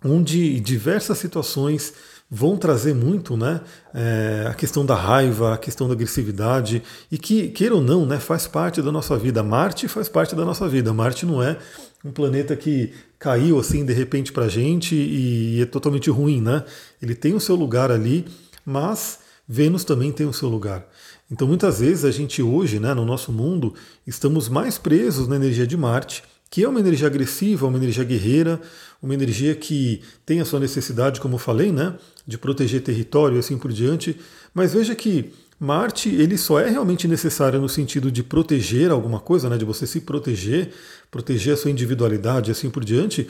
onde 0.04 0.60
diversas 0.60 1.18
situações 1.18 1.94
vão 2.34 2.56
trazer 2.56 2.96
muito 2.96 3.36
né, 3.36 3.60
é, 3.94 4.46
a 4.50 4.54
questão 4.54 4.86
da 4.86 4.96
raiva, 4.96 5.54
a 5.54 5.58
questão 5.58 5.86
da 5.90 5.94
agressividade, 5.94 6.82
e 7.12 7.18
que, 7.18 7.50
queira 7.50 7.76
ou 7.76 7.82
não, 7.82 8.06
né, 8.06 8.20
faz 8.20 8.48
parte 8.48 8.82
da 8.82 8.90
nossa 8.90 9.18
vida. 9.18 9.44
Marte 9.44 9.90
faz 9.90 10.08
parte 10.08 10.34
da 10.34 10.46
nossa 10.46 10.70
vida. 10.70 10.94
Marte 10.94 11.26
não 11.26 11.44
é 11.44 11.58
um 12.06 12.12
planeta 12.12 12.56
que 12.56 12.94
caiu 13.20 13.60
assim 13.60 13.84
de 13.84 13.92
repente 13.92 14.32
para 14.32 14.46
a 14.46 14.50
gente 14.50 14.96
e 14.96 15.62
é 15.62 15.66
totalmente 15.66 16.10
ruim, 16.10 16.42
né? 16.42 16.64
Ele 17.02 17.14
tem 17.14 17.36
o 17.36 17.40
seu 17.40 17.56
lugar 17.56 17.92
ali, 17.92 18.26
mas 18.66 19.20
Vênus 19.48 19.84
também 19.84 20.12
tem 20.12 20.26
o 20.26 20.34
seu 20.34 20.48
lugar. 20.48 20.88
Então 21.30 21.48
muitas 21.48 21.80
vezes 21.82 22.06
a 22.06 22.12
gente 22.12 22.42
hoje, 22.42 22.80
né, 22.80 22.94
no 22.94 23.06
nosso 23.06 23.32
mundo, 23.32 23.76
estamos 24.08 24.48
mais 24.48 24.78
presos 24.78 25.28
na 25.28 25.36
energia 25.36 25.68
de 25.68 25.76
Marte 25.76 26.24
que 26.52 26.66
é 26.66 26.68
uma 26.68 26.82
energia 26.82 27.08
agressiva, 27.08 27.66
uma 27.66 27.78
energia 27.78 28.04
guerreira, 28.04 28.60
uma 29.02 29.14
energia 29.14 29.56
que 29.56 30.02
tem 30.26 30.42
a 30.42 30.46
sua 30.46 30.60
necessidade, 30.60 31.22
como 31.22 31.36
eu 31.36 31.40
falei, 31.40 31.72
né, 31.72 31.96
de 32.28 32.38
proteger 32.38 32.84
território 32.84 33.38
e 33.38 33.40
assim 33.40 33.58
por 33.58 33.72
diante. 33.72 34.20
Mas 34.54 34.74
veja 34.74 34.94
que 34.94 35.32
Marte 35.58 36.10
ele 36.10 36.38
só 36.38 36.60
é 36.60 36.70
realmente 36.70 37.08
necessário 37.08 37.62
no 37.62 37.70
sentido 37.70 38.12
de 38.12 38.22
proteger 38.22 38.92
alguma 38.92 39.22
coisa, 39.22 39.50
né, 39.50 39.58
de 39.58 39.64
você 39.64 39.88
se 39.88 40.02
proteger, 40.02 40.74
proteger 41.10 41.54
a 41.54 41.58
sua 41.58 41.72
individualidade 41.72 42.50
e 42.50 42.52
assim 42.52 42.70
por 42.70 42.84
diante, 42.84 43.30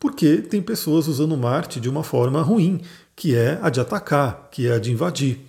porque 0.00 0.38
tem 0.38 0.62
pessoas 0.62 1.06
usando 1.08 1.36
Marte 1.36 1.78
de 1.78 1.90
uma 1.90 2.02
forma 2.02 2.40
ruim, 2.40 2.80
que 3.14 3.36
é 3.36 3.58
a 3.60 3.68
de 3.68 3.80
atacar, 3.80 4.48
que 4.50 4.66
é 4.66 4.72
a 4.72 4.78
de 4.78 4.90
invadir. 4.90 5.40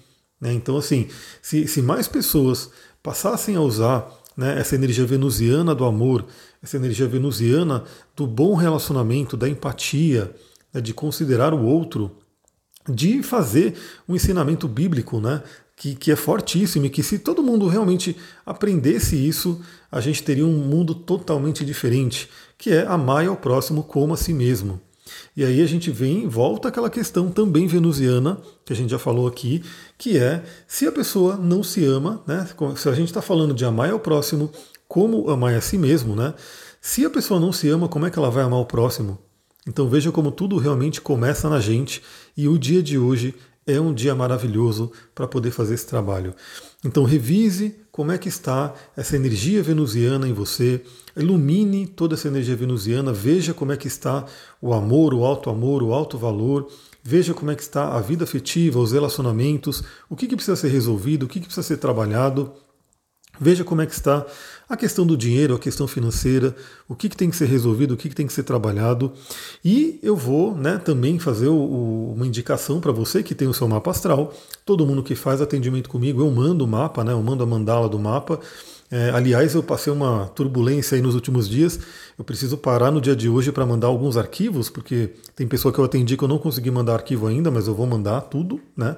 Né? 0.42 0.52
Então, 0.52 0.76
assim, 0.76 1.08
se, 1.42 1.70
se 1.70 1.82
mais 1.82 2.06
pessoas 2.06 2.70
passassem 3.02 3.56
a 3.56 3.62
usar 3.62 4.12
né, 4.36 4.60
essa 4.60 4.76
energia 4.76 5.06
venusiana 5.06 5.74
do 5.76 5.86
amor, 5.86 6.26
essa 6.62 6.78
energia 6.78 7.08
venusiana 7.08 7.84
do 8.16 8.26
bom 8.26 8.56
relacionamento, 8.56 9.38
da 9.38 9.48
empatia, 9.48 10.34
né, 10.74 10.82
de 10.82 10.94
considerar 10.94 11.54
o 11.54 11.64
outro, 11.64 12.12
de 12.90 13.24
fazer 13.24 13.76
um 14.08 14.16
ensinamento 14.16 14.68
bíblico, 14.68 15.20
né, 15.20 15.42
que, 15.76 15.96
que 15.96 16.12
é 16.12 16.16
fortíssimo 16.16 16.86
e 16.86 16.90
que 16.90 17.04
se 17.04 17.20
todo 17.20 17.44
mundo 17.44 17.68
realmente 17.68 18.16
aprendesse 18.46 19.16
isso, 19.16 19.62
a 19.92 20.02
gente 20.02 20.24
teria 20.24 20.46
um 20.46 20.58
mundo 20.58 20.94
totalmente 20.94 21.66
diferente, 21.66 22.30
que 22.58 22.72
é 22.72 22.86
amar 22.86 23.26
ao 23.28 23.38
próximo 23.38 23.84
como 23.84 24.14
a 24.14 24.18
si 24.18 24.34
mesmo. 24.34 24.80
E 25.36 25.44
aí 25.44 25.62
a 25.62 25.66
gente 25.66 25.92
vem, 25.92 26.28
volta 26.28 26.70
àquela 26.70 26.90
questão 26.90 27.30
também 27.30 27.68
venusiana, 27.68 28.40
que 28.66 28.74
a 28.74 28.76
gente 28.76 28.90
já 28.90 29.00
falou 29.00 29.28
aqui, 29.28 29.64
que 29.98 30.18
é 30.18 30.44
se 30.68 30.88
a 30.88 30.92
pessoa 30.92 31.36
não 31.36 31.64
se 31.64 31.84
ama, 31.86 32.24
né? 32.28 32.48
Se 32.78 32.90
a 32.90 32.94
gente 32.94 33.08
está 33.08 33.22
falando 33.22 33.54
de 33.54 33.66
amar 33.66 33.92
ao 33.92 34.00
próximo, 34.00 34.52
como 34.88 35.30
amar 35.30 35.56
a 35.56 35.62
si 35.62 35.78
mesmo, 35.78 36.16
né? 36.16 36.34
Se 36.80 37.06
a 37.06 37.10
pessoa 37.10 37.40
não 37.40 37.52
se 37.52 37.70
ama, 37.70 37.88
como 37.88 38.06
é 38.06 38.12
que 38.12 38.20
ela 38.20 38.30
vai 38.30 38.44
amar 38.44 38.60
o 38.60 38.66
próximo? 38.66 39.18
Então 39.68 39.88
veja 39.88 40.12
como 40.12 40.32
tudo 40.32 40.58
realmente 40.58 41.00
começa 41.00 41.50
na 41.50 41.60
gente 41.60 42.02
e 42.36 42.48
o 42.48 42.58
dia 42.58 42.84
de 42.84 42.98
hoje 42.98 43.34
é 43.66 43.80
um 43.80 43.94
dia 43.94 44.14
maravilhoso 44.14 44.92
para 45.16 45.28
poder 45.28 45.52
fazer 45.52 45.74
esse 45.76 45.88
trabalho. 45.88 46.36
Então 46.84 47.06
revise 47.06 47.83
como 47.94 48.12
é 48.12 48.18
que 48.18 48.28
está 48.28 48.74
essa 48.98 49.16
energia 49.16 49.62
venusiana 49.62 50.28
em 50.28 50.34
você, 50.34 50.82
ilumine 51.16 51.86
toda 51.86 52.16
essa 52.16 52.28
energia 52.28 52.56
venusiana, 52.56 53.14
veja 53.14 53.54
como 53.54 53.72
é 53.72 53.78
que 53.78 53.88
está 53.88 54.26
o 54.60 54.74
amor, 54.74 55.14
o 55.14 55.24
alto 55.24 55.48
amor, 55.48 55.84
o 55.84 55.94
alto 55.94 56.18
valor, 56.18 56.68
veja 57.04 57.36
como 57.36 57.52
é 57.52 57.56
que 57.56 57.62
está 57.62 57.96
a 57.96 58.02
vida 58.02 58.24
afetiva, 58.24 58.80
os 58.80 58.94
relacionamentos, 58.94 59.84
o 60.10 60.16
que, 60.16 60.26
que 60.26 60.36
precisa 60.36 60.56
ser 60.56 60.70
resolvido, 60.70 61.28
o 61.28 61.30
que, 61.30 61.40
que 61.40 61.46
precisa 61.46 61.68
ser 61.68 61.78
trabalhado. 61.78 62.52
Veja 63.40 63.64
como 63.64 63.82
é 63.82 63.86
que 63.86 63.94
está 63.94 64.26
a 64.70 64.78
questão 64.78 65.06
do 65.06 65.18
dinheiro, 65.18 65.56
a 65.56 65.60
questão 65.60 65.88
financeira, 65.88 66.56
o 66.88 66.96
que, 66.96 67.10
que 67.10 67.18
tem 67.18 67.30
que 67.30 67.36
ser 67.36 67.46
resolvido, 67.46 67.94
o 67.94 67.98
que, 67.98 68.10
que 68.10 68.16
tem 68.16 68.28
que 68.28 68.34
ser 68.34 68.44
trabalhado. 68.44 69.12
E 69.64 70.00
eu 70.02 70.16
vou 70.16 70.56
né, 70.56 70.78
também 70.78 71.20
fazer 71.20 71.48
o, 71.48 71.56
o, 71.56 72.14
uma 72.14 72.26
indicação 72.26 72.80
para 72.80 72.92
você 72.92 73.24
que 73.24 73.36
tem 73.36 73.48
o 73.48 73.54
seu 73.54 73.68
mapa 73.68 73.92
astral. 73.92 74.34
Todo 74.66 74.86
mundo 74.86 75.04
que 75.04 75.16
faz 75.16 75.42
atendimento 75.42 75.90
comigo, 75.90 76.22
eu 76.22 76.32
mando 76.32 76.66
o 76.66 76.68
mapa, 76.68 77.04
né, 77.04 77.12
eu 77.12 77.22
mando 77.22 77.44
a 77.44 77.46
mandala 77.46 77.90
do 77.90 78.00
mapa. 78.00 78.40
É, 78.92 79.10
aliás, 79.10 79.56
eu 79.56 79.64
passei 79.64 79.92
uma 79.92 80.28
turbulência 80.36 80.96
aí 80.96 81.02
nos 81.02 81.16
últimos 81.16 81.50
dias. 81.50 81.80
Eu 82.18 82.24
preciso 82.24 82.56
parar 82.56 82.92
no 82.92 83.02
dia 83.02 83.16
de 83.16 83.28
hoje 83.28 83.52
para 83.52 83.66
mandar 83.66 83.88
alguns 83.88 84.18
arquivos, 84.18 84.70
porque 84.70 85.14
tem 85.36 85.48
pessoa 85.48 85.74
que 85.74 85.80
eu 85.80 85.84
atendi 85.84 86.16
que 86.16 86.24
eu 86.24 86.28
não 86.28 86.38
consegui 86.38 86.70
mandar 86.70 86.94
arquivo 86.94 87.26
ainda, 87.26 87.50
mas 87.50 87.68
eu 87.68 87.74
vou 87.74 87.88
mandar 87.88 88.22
tudo, 88.22 88.62
né? 88.78 88.96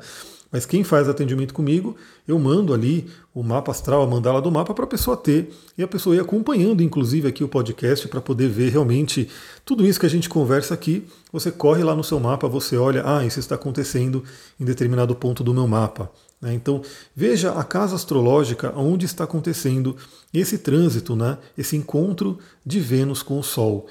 Mas 0.55 0.65
quem 0.65 0.85
faz 0.85 1.09
atendimento 1.09 1.53
comigo, 1.53 1.97
eu 2.25 2.39
mando 2.39 2.73
ali 2.73 3.09
o 3.33 3.43
mapa 3.43 3.71
astral, 3.71 4.03
a 4.03 4.07
mandala 4.07 4.41
do 4.41 4.49
mapa 4.49 4.73
para 4.73 4.85
a 4.85 4.87
pessoa 4.87 5.17
ter 5.17 5.53
e 5.77 5.83
a 5.83 5.87
pessoa 5.87 6.15
ir 6.15 6.21
acompanhando, 6.21 6.81
inclusive, 6.81 7.27
aqui 7.27 7.43
o 7.43 7.47
podcast 7.49 8.07
para 8.07 8.21
poder 8.21 8.47
ver 8.47 8.71
realmente 8.71 9.27
tudo 9.65 9.85
isso 9.85 9.99
que 9.99 10.05
a 10.05 10.09
gente 10.09 10.29
conversa 10.29 10.73
aqui. 10.73 11.05
Você 11.33 11.51
corre 11.51 11.83
lá 11.83 11.93
no 11.93 12.05
seu 12.05 12.21
mapa, 12.21 12.47
você 12.47 12.77
olha, 12.77 13.03
ah, 13.05 13.25
isso 13.25 13.37
está 13.37 13.55
acontecendo 13.55 14.23
em 14.57 14.63
determinado 14.63 15.13
ponto 15.13 15.43
do 15.43 15.53
meu 15.53 15.67
mapa. 15.67 16.09
Né? 16.41 16.53
Então 16.53 16.81
veja 17.13 17.51
a 17.51 17.63
casa 17.65 17.97
astrológica 17.97 18.71
onde 18.77 19.05
está 19.05 19.25
acontecendo 19.25 19.97
esse 20.33 20.57
trânsito, 20.59 21.17
né? 21.17 21.37
esse 21.57 21.75
encontro 21.75 22.39
de 22.65 22.79
Vênus 22.79 23.21
com 23.21 23.37
o 23.37 23.43
Sol. 23.43 23.87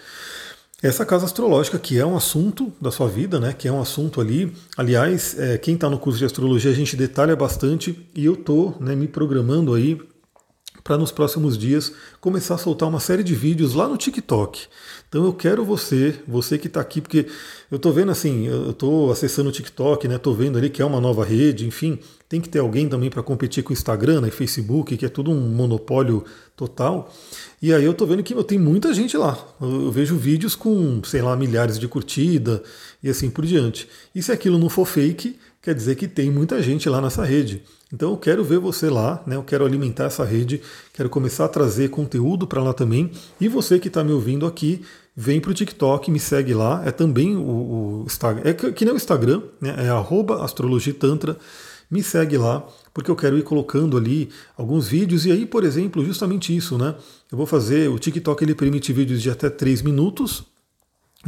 Essa 0.82 1.06
casa 1.06 1.24
astrológica, 1.24 1.78
que 1.78 1.98
é 1.98 2.04
um 2.04 2.16
assunto 2.16 2.72
da 2.80 2.90
sua 2.90 3.08
vida, 3.08 3.40
né? 3.40 3.54
Que 3.56 3.68
é 3.68 3.72
um 3.72 3.80
assunto 3.80 4.20
ali. 4.20 4.52
Aliás, 4.76 5.38
é, 5.38 5.56
quem 5.56 5.74
está 5.74 5.88
no 5.88 5.98
curso 5.98 6.18
de 6.18 6.24
astrologia, 6.24 6.70
a 6.70 6.74
gente 6.74 6.96
detalha 6.96 7.34
bastante 7.34 8.06
e 8.14 8.24
eu 8.24 8.34
estou 8.34 8.76
né, 8.80 8.94
me 8.94 9.08
programando 9.08 9.72
aí 9.72 9.98
para 10.84 10.98
nos 10.98 11.10
próximos 11.10 11.56
dias 11.56 11.90
começar 12.20 12.56
a 12.56 12.58
soltar 12.58 12.86
uma 12.86 13.00
série 13.00 13.22
de 13.22 13.34
vídeos 13.34 13.72
lá 13.72 13.88
no 13.88 13.96
TikTok. 13.96 14.66
Então 15.08 15.24
eu 15.24 15.32
quero 15.32 15.64
você, 15.64 16.14
você 16.28 16.58
que 16.58 16.66
está 16.66 16.80
aqui, 16.80 17.00
porque 17.00 17.26
eu 17.70 17.76
estou 17.76 17.90
vendo 17.90 18.12
assim, 18.12 18.46
eu 18.46 18.70
estou 18.70 19.10
acessando 19.10 19.48
o 19.48 19.52
TikTok, 19.52 20.06
né? 20.06 20.16
Estou 20.16 20.34
vendo 20.34 20.58
ali 20.58 20.68
que 20.68 20.82
é 20.82 20.84
uma 20.84 21.00
nova 21.00 21.24
rede, 21.24 21.66
enfim, 21.66 21.98
tem 22.28 22.40
que 22.40 22.48
ter 22.48 22.58
alguém 22.58 22.86
também 22.86 23.08
para 23.08 23.22
competir 23.22 23.64
com 23.64 23.70
o 23.70 23.72
Instagram 23.72 24.20
né, 24.20 24.28
e 24.28 24.30
Facebook, 24.30 24.94
que 24.96 25.06
é 25.06 25.08
tudo 25.08 25.30
um 25.30 25.40
monopólio 25.40 26.22
total. 26.54 27.10
E 27.62 27.72
aí 27.72 27.84
eu 27.84 27.94
tô 27.94 28.04
vendo 28.04 28.22
que 28.22 28.34
tem 28.44 28.58
muita 28.58 28.92
gente 28.92 29.16
lá. 29.16 29.38
Eu 29.60 29.90
vejo 29.90 30.16
vídeos 30.16 30.54
com, 30.54 31.00
sei 31.04 31.22
lá, 31.22 31.34
milhares 31.34 31.78
de 31.78 31.88
curtida 31.88 32.62
e 33.02 33.08
assim 33.08 33.30
por 33.30 33.46
diante. 33.46 33.88
E 34.14 34.22
se 34.22 34.30
aquilo 34.30 34.58
não 34.58 34.68
for 34.68 34.84
fake, 34.84 35.38
quer 35.64 35.74
dizer 35.74 35.94
que 35.94 36.06
tem 36.06 36.30
muita 36.30 36.62
gente 36.62 36.86
lá 36.90 37.00
nessa 37.00 37.24
rede. 37.24 37.62
Então 37.90 38.10
eu 38.10 38.18
quero 38.18 38.44
ver 38.44 38.58
você 38.58 38.90
lá, 38.90 39.22
né? 39.26 39.36
Eu 39.36 39.42
quero 39.42 39.64
alimentar 39.64 40.04
essa 40.04 40.22
rede, 40.22 40.60
quero 40.92 41.08
começar 41.08 41.46
a 41.46 41.48
trazer 41.48 41.88
conteúdo 41.88 42.46
para 42.46 42.62
lá 42.62 42.74
também. 42.74 43.10
E 43.40 43.48
você 43.48 43.78
que 43.78 43.88
está 43.88 44.04
me 44.04 44.12
ouvindo 44.12 44.46
aqui, 44.46 44.84
vem 45.16 45.40
para 45.40 45.52
o 45.52 45.54
TikTok, 45.54 46.10
me 46.10 46.20
segue 46.20 46.52
lá. 46.52 46.82
É 46.84 46.90
também 46.90 47.34
o, 47.34 47.40
o 47.40 48.04
Instagram, 48.06 48.42
é 48.44 48.52
que 48.52 48.84
nem 48.84 48.92
o 48.92 48.96
Instagram, 48.96 49.40
né? 49.58 49.74
É 49.78 50.42
@astrologitantra. 50.42 51.38
Me 51.90 52.02
segue 52.02 52.36
lá 52.36 52.66
porque 52.92 53.10
eu 53.10 53.16
quero 53.16 53.38
ir 53.38 53.42
colocando 53.42 53.96
ali 53.96 54.28
alguns 54.56 54.86
vídeos, 54.86 55.24
e 55.24 55.32
aí, 55.32 55.46
por 55.46 55.64
exemplo, 55.64 56.04
justamente 56.04 56.54
isso, 56.54 56.76
né? 56.76 56.94
Eu 57.30 57.38
vou 57.38 57.46
fazer, 57.46 57.88
o 57.88 57.98
TikTok 57.98 58.44
ele 58.44 58.54
permite 58.54 58.92
vídeos 58.92 59.20
de 59.20 59.30
até 59.30 59.48
3 59.48 59.82
minutos, 59.82 60.44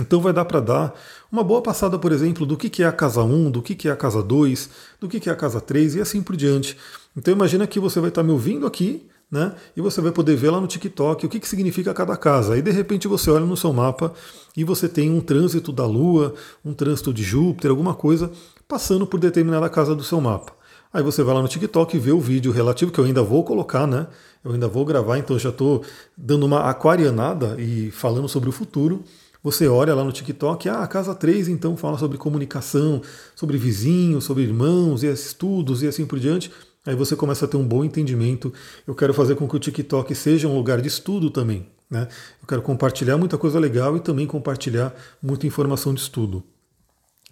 então 0.01 0.21
vai 0.21 0.33
dar 0.33 0.45
para 0.45 0.61
dar 0.61 0.95
uma 1.31 1.43
boa 1.43 1.63
passada, 1.63 1.99
por 1.99 2.13
exemplo, 2.13 2.45
do 2.45 2.57
que 2.57 2.83
é 2.83 2.87
a 2.87 2.93
casa 2.93 3.23
1, 3.23 3.51
do 3.51 3.63
que 3.63 3.89
é 3.89 3.91
a 3.91 3.97
casa 3.97 4.23
2, 4.23 4.71
do 5.01 5.09
que 5.09 5.29
é 5.29 5.33
a 5.33 5.37
casa 5.37 5.61
3 5.61 5.97
e 5.97 6.01
assim 6.01 6.23
por 6.23 6.37
diante. 6.37 6.77
Então 7.17 7.33
imagina 7.33 7.67
que 7.67 7.81
você 7.81 7.99
vai 8.01 8.11
estar 8.11 8.23
me 8.23 8.31
ouvindo 8.31 8.67
aqui, 8.67 9.07
né? 9.31 9.55
E 9.77 9.81
você 9.81 10.01
vai 10.01 10.13
poder 10.13 10.37
ver 10.37 10.51
lá 10.51 10.61
no 10.61 10.67
TikTok 10.67 11.27
o 11.27 11.29
que, 11.29 11.41
que 11.41 11.49
significa 11.49 11.93
cada 11.93 12.17
casa. 12.17 12.55
Aí 12.55 12.63
de 12.63 12.71
repente 12.71 13.09
você 13.09 13.31
olha 13.31 13.45
no 13.45 13.57
seu 13.57 13.73
mapa 13.73 14.13
e 14.57 14.63
você 14.63 14.89
tem 14.89 15.11
um 15.11 15.21
trânsito 15.21 15.73
da 15.73 15.87
Lua, 15.87 16.35
um 16.65 16.73
trânsito 16.73 17.13
de 17.13 17.23
Júpiter, 17.23 17.71
alguma 17.71 17.95
coisa 17.95 18.31
passando 18.69 19.07
por 19.07 19.19
determinada 19.19 19.69
casa 19.69 19.95
do 19.95 20.05
seu 20.05 20.21
mapa. 20.21 20.53
Aí 20.93 21.03
você 21.03 21.23
vai 21.23 21.35
lá 21.35 21.43
no 21.43 21.49
TikTok 21.49 21.97
e 21.97 22.01
vê 22.01 22.13
o 22.13 22.21
vídeo 22.21 22.53
relativo, 22.53 22.91
que 22.91 22.99
eu 22.99 23.05
ainda 23.05 23.23
vou 23.23 23.45
colocar, 23.45 23.87
né? 23.87 24.07
Eu 24.45 24.53
ainda 24.53 24.69
vou 24.69 24.85
gravar, 24.85 25.19
então 25.19 25.39
já 25.39 25.51
estou 25.51 25.83
dando 26.17 26.47
uma 26.47 26.71
aquarianada 26.71 27.61
e 27.61 27.91
falando 27.91 28.29
sobre 28.29 28.49
o 28.49 28.53
futuro. 28.53 29.03
Você 29.47 29.69
olha 29.69 29.95
lá 29.95 30.03
no 30.03 30.11
TikTok, 30.11 30.69
ah, 30.69 30.83
a 30.83 30.89
casa 30.89 31.15
3 31.15 31.47
então 31.47 31.77
fala 31.77 31.97
sobre 31.97 32.19
comunicação, 32.19 33.01
sobre 33.33 33.57
vizinhos, 33.57 34.25
sobre 34.25 34.43
irmãos 34.43 35.05
e 35.05 35.07
estudos 35.07 35.85
e 35.85 35.87
assim 35.87 36.05
por 36.05 36.19
diante. 36.19 36.51
Aí 36.85 36.97
você 36.97 37.15
começa 37.15 37.45
a 37.45 37.49
ter 37.49 37.57
um 37.57 37.65
bom 37.65 37.85
entendimento. 37.85 38.53
Eu 38.85 38.93
quero 38.93 39.15
fazer 39.15 39.37
com 39.37 39.49
que 39.49 39.55
o 39.55 39.61
TikTok 39.61 40.13
seja 40.17 40.49
um 40.49 40.57
lugar 40.57 40.81
de 40.81 40.89
estudo 40.89 41.31
também. 41.31 41.69
Né? 41.89 42.09
Eu 42.43 42.49
quero 42.49 42.61
compartilhar 42.61 43.17
muita 43.19 43.39
coisa 43.39 43.61
legal 43.61 43.97
e 43.97 44.01
também 44.01 44.27
compartilhar 44.27 44.93
muita 45.23 45.47
informação 45.47 45.95
de 45.95 46.01
estudo. 46.01 46.43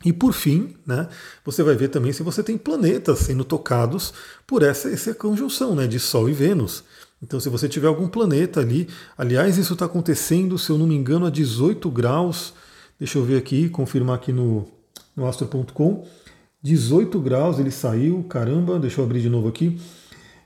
E 0.04 0.12
por 0.12 0.32
fim, 0.32 0.76
né, 0.86 1.08
você 1.44 1.64
vai 1.64 1.74
ver 1.74 1.88
também 1.88 2.12
se 2.12 2.22
você 2.22 2.44
tem 2.44 2.56
planetas 2.56 3.18
sendo 3.20 3.42
tocados 3.42 4.14
por 4.46 4.62
essa, 4.62 4.88
essa 4.88 5.14
conjunção 5.14 5.74
né, 5.74 5.88
de 5.88 5.98
Sol 5.98 6.28
e 6.28 6.32
Vênus. 6.32 6.84
Então, 7.24 7.40
se 7.40 7.48
você 7.48 7.66
tiver 7.66 7.86
algum 7.86 8.06
planeta 8.06 8.60
ali, 8.60 8.86
aliás, 9.16 9.56
isso 9.56 9.72
está 9.72 9.86
acontecendo, 9.86 10.58
se 10.58 10.68
eu 10.68 10.76
não 10.76 10.86
me 10.86 10.94
engano, 10.94 11.24
a 11.24 11.30
18 11.30 11.90
graus. 11.90 12.52
Deixa 12.98 13.16
eu 13.16 13.24
ver 13.24 13.38
aqui, 13.38 13.70
confirmar 13.70 14.16
aqui 14.16 14.30
no, 14.30 14.68
no 15.16 15.26
astro.com. 15.26 16.06
18 16.62 17.18
graus 17.20 17.58
ele 17.58 17.70
saiu, 17.70 18.22
caramba, 18.24 18.78
deixa 18.78 19.00
eu 19.00 19.06
abrir 19.06 19.22
de 19.22 19.30
novo 19.30 19.48
aqui. 19.48 19.80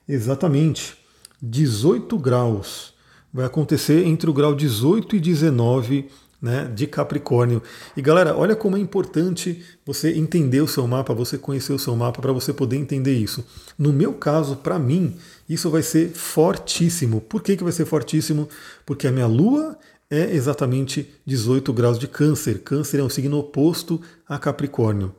Exatamente, 0.08 0.96
18 1.42 2.16
graus. 2.16 2.94
Vai 3.34 3.44
acontecer 3.44 4.06
entre 4.06 4.30
o 4.30 4.32
grau 4.32 4.54
18 4.54 5.16
e 5.16 5.20
19 5.20 6.08
né, 6.40 6.70
de 6.72 6.86
Capricórnio. 6.86 7.62
E 7.96 8.02
galera, 8.02 8.36
olha 8.36 8.54
como 8.54 8.76
é 8.76 8.80
importante 8.80 9.64
você 9.84 10.12
entender 10.12 10.60
o 10.60 10.68
seu 10.68 10.86
mapa, 10.86 11.12
você 11.12 11.36
conhecer 11.36 11.72
o 11.72 11.78
seu 11.78 11.94
mapa 11.96 12.22
para 12.22 12.32
você 12.32 12.52
poder 12.52 12.76
entender 12.76 13.14
isso. 13.14 13.44
No 13.78 13.92
meu 13.92 14.14
caso, 14.14 14.56
para 14.56 14.78
mim, 14.78 15.16
isso 15.48 15.68
vai 15.70 15.82
ser 15.82 16.10
fortíssimo. 16.10 17.20
Por 17.20 17.42
que, 17.42 17.56
que 17.56 17.64
vai 17.64 17.72
ser 17.72 17.84
fortíssimo? 17.84 18.48
Porque 18.86 19.06
a 19.06 19.12
minha 19.12 19.26
lua 19.26 19.76
é 20.10 20.34
exatamente 20.34 21.12
18 21.26 21.72
graus 21.72 21.98
de 21.98 22.08
Câncer. 22.08 22.60
Câncer 22.60 23.00
é 23.00 23.02
um 23.02 23.10
signo 23.10 23.38
oposto 23.38 24.00
a 24.28 24.38
Capricórnio. 24.38 25.14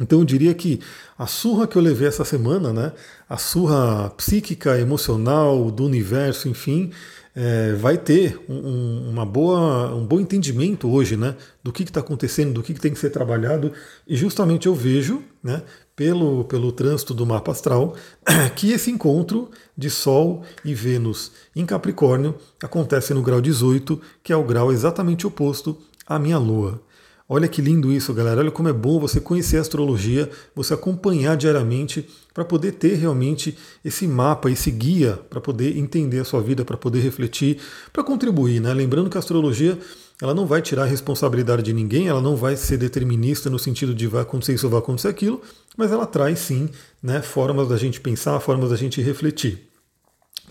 Então 0.00 0.18
eu 0.18 0.24
diria 0.24 0.52
que 0.54 0.80
a 1.16 1.26
surra 1.26 1.68
que 1.68 1.76
eu 1.76 1.82
levei 1.82 2.08
essa 2.08 2.24
semana, 2.24 2.72
né, 2.72 2.92
a 3.28 3.36
surra 3.36 4.10
psíquica, 4.10 4.78
emocional, 4.78 5.70
do 5.70 5.84
universo, 5.84 6.48
enfim, 6.48 6.90
é, 7.34 7.72
vai 7.72 7.98
ter 7.98 8.40
um, 8.48 9.10
uma 9.10 9.26
boa, 9.26 9.92
um 9.94 10.06
bom 10.06 10.20
entendimento 10.20 10.88
hoje 10.88 11.16
né, 11.16 11.34
do 11.62 11.72
que 11.72 11.82
está 11.82 12.00
acontecendo, 12.00 12.54
do 12.54 12.62
que, 12.62 12.72
que, 12.72 12.80
tem 12.80 12.92
que 12.92 12.98
ser 12.98 13.10
trabalhado. 13.10 13.72
E 14.06 14.16
justamente 14.16 14.66
eu 14.66 14.74
vejo, 14.74 15.22
né, 15.42 15.62
pelo, 15.96 16.44
pelo 16.44 16.70
trânsito 16.70 17.12
do 17.12 17.26
mapa 17.26 17.50
astral, 17.50 17.96
que 18.54 18.70
esse 18.70 18.90
encontro 18.90 19.50
de 19.76 19.90
Sol 19.90 20.44
e 20.64 20.74
Vênus 20.74 21.32
em 21.56 21.66
Capricórnio 21.66 22.36
acontece 22.62 23.12
no 23.12 23.22
grau 23.22 23.40
18, 23.40 24.00
que 24.22 24.32
é 24.32 24.36
o 24.36 24.44
grau 24.44 24.72
exatamente 24.72 25.26
oposto 25.26 25.76
à 26.06 26.18
minha 26.18 26.38
Lua. 26.38 26.80
Olha 27.26 27.48
que 27.48 27.62
lindo 27.62 27.90
isso, 27.90 28.12
galera. 28.12 28.40
Olha 28.40 28.50
como 28.50 28.68
é 28.68 28.72
bom 28.72 29.00
você 29.00 29.18
conhecer 29.18 29.56
a 29.56 29.62
astrologia, 29.62 30.30
você 30.54 30.74
acompanhar 30.74 31.36
diariamente 31.36 32.06
para 32.34 32.44
poder 32.44 32.72
ter 32.72 32.96
realmente 32.96 33.56
esse 33.84 34.08
mapa, 34.08 34.50
esse 34.50 34.70
guia 34.70 35.20
para 35.30 35.40
poder 35.40 35.78
entender 35.78 36.18
a 36.18 36.24
sua 36.24 36.42
vida, 36.42 36.64
para 36.64 36.76
poder 36.76 36.98
refletir, 36.98 37.58
para 37.92 38.02
contribuir, 38.02 38.60
né? 38.60 38.74
Lembrando 38.74 39.08
que 39.08 39.16
a 39.16 39.20
astrologia 39.20 39.78
ela 40.20 40.34
não 40.34 40.44
vai 40.44 40.60
tirar 40.60 40.82
a 40.82 40.86
responsabilidade 40.86 41.62
de 41.62 41.72
ninguém, 41.72 42.08
ela 42.08 42.20
não 42.20 42.36
vai 42.36 42.56
ser 42.56 42.76
determinista 42.76 43.48
no 43.48 43.58
sentido 43.58 43.94
de 43.94 44.06
vai 44.06 44.22
acontecer 44.22 44.54
isso 44.54 44.68
vai 44.68 44.80
acontecer 44.80 45.08
aquilo, 45.08 45.40
mas 45.76 45.92
ela 45.92 46.06
traz 46.06 46.40
sim, 46.40 46.68
né, 47.02 47.22
formas 47.22 47.68
da 47.68 47.76
gente 47.76 48.00
pensar, 48.00 48.38
formas 48.40 48.70
da 48.70 48.76
gente 48.76 49.00
refletir. 49.00 49.73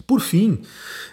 Por 0.05 0.19
fim, 0.19 0.61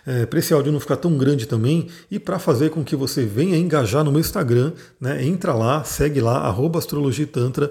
é, 0.07 0.27
para 0.27 0.39
esse 0.39 0.53
áudio 0.53 0.73
não 0.73 0.81
ficar 0.81 0.97
tão 0.97 1.17
grande 1.17 1.47
também 1.47 1.89
e 2.11 2.19
para 2.19 2.39
fazer 2.39 2.71
com 2.71 2.85
que 2.85 2.97
você 2.97 3.25
venha 3.25 3.57
engajar 3.57 4.03
no 4.03 4.11
meu 4.11 4.21
Instagram, 4.21 4.73
né, 5.01 5.25
entra 5.25 5.55
lá, 5.55 5.85
segue 5.85 6.21
lá, 6.21 6.39
arroba 6.39 6.79
astrologitantra. 6.79 7.71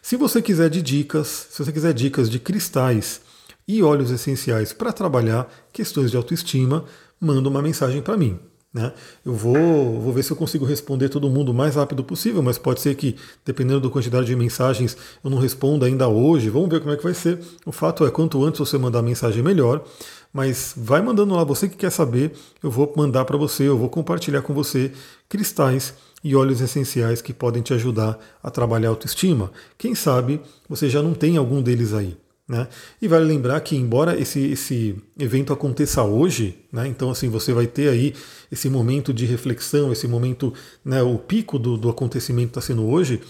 Se 0.00 0.16
você 0.16 0.40
quiser 0.40 0.70
de 0.70 0.80
dicas, 0.80 1.48
se 1.50 1.64
você 1.64 1.72
quiser 1.72 1.92
dicas 1.92 2.30
de 2.30 2.38
cristais 2.38 3.20
e 3.66 3.82
óleos 3.82 4.10
essenciais 4.10 4.72
para 4.72 4.92
trabalhar 4.92 5.48
questões 5.72 6.10
de 6.10 6.16
autoestima, 6.16 6.84
manda 7.20 7.48
uma 7.48 7.62
mensagem 7.62 8.00
para 8.00 8.16
mim. 8.16 8.38
Né? 8.72 8.92
Eu 9.26 9.34
vou, 9.34 10.00
vou 10.00 10.12
ver 10.12 10.22
se 10.22 10.30
eu 10.30 10.36
consigo 10.36 10.64
responder 10.64 11.08
todo 11.08 11.28
mundo 11.28 11.50
o 11.50 11.54
mais 11.54 11.74
rápido 11.74 12.04
possível, 12.04 12.40
mas 12.40 12.56
pode 12.56 12.80
ser 12.80 12.94
que, 12.94 13.16
dependendo 13.44 13.80
da 13.80 13.90
quantidade 13.90 14.26
de 14.26 14.36
mensagens, 14.36 14.96
eu 15.24 15.28
não 15.28 15.38
responda 15.38 15.86
ainda 15.86 16.06
hoje. 16.06 16.48
Vamos 16.48 16.68
ver 16.68 16.78
como 16.78 16.92
é 16.92 16.96
que 16.96 17.02
vai 17.02 17.14
ser. 17.14 17.40
O 17.66 17.72
fato 17.72 18.06
é, 18.06 18.10
quanto 18.10 18.44
antes 18.44 18.60
você 18.60 18.78
mandar 18.78 19.00
a 19.00 19.02
mensagem, 19.02 19.42
melhor. 19.42 19.84
Mas 20.32 20.74
vai 20.76 21.02
mandando 21.02 21.34
lá, 21.34 21.42
você 21.42 21.68
que 21.68 21.76
quer 21.76 21.90
saber, 21.90 22.32
eu 22.62 22.70
vou 22.70 22.92
mandar 22.96 23.24
para 23.24 23.36
você, 23.36 23.64
eu 23.64 23.76
vou 23.76 23.88
compartilhar 23.88 24.42
com 24.42 24.54
você 24.54 24.92
cristais 25.28 25.94
e 26.22 26.36
óleos 26.36 26.60
essenciais 26.60 27.20
que 27.20 27.32
podem 27.32 27.62
te 27.62 27.74
ajudar 27.74 28.18
a 28.42 28.50
trabalhar 28.50 28.88
a 28.88 28.92
autoestima. 28.92 29.50
Quem 29.76 29.94
sabe 29.94 30.40
você 30.68 30.88
já 30.88 31.02
não 31.02 31.14
tem 31.14 31.36
algum 31.36 31.60
deles 31.60 31.92
aí. 31.92 32.16
Né? 32.50 32.66
E 33.00 33.06
vale 33.06 33.24
lembrar 33.26 33.60
que, 33.60 33.76
embora 33.76 34.20
esse, 34.20 34.40
esse 34.40 34.96
evento 35.16 35.52
aconteça 35.52 36.02
hoje, 36.02 36.58
né, 36.72 36.88
então 36.88 37.08
assim 37.08 37.28
você 37.28 37.52
vai 37.52 37.68
ter 37.68 37.88
aí 37.88 38.12
esse 38.50 38.68
momento 38.68 39.14
de 39.14 39.24
reflexão, 39.24 39.92
esse 39.92 40.08
momento, 40.08 40.52
né, 40.84 41.00
o 41.00 41.16
pico 41.16 41.60
do, 41.60 41.76
do 41.76 41.88
acontecimento 41.88 42.48
está 42.48 42.60
sendo 42.60 42.84
hoje, 42.88 43.20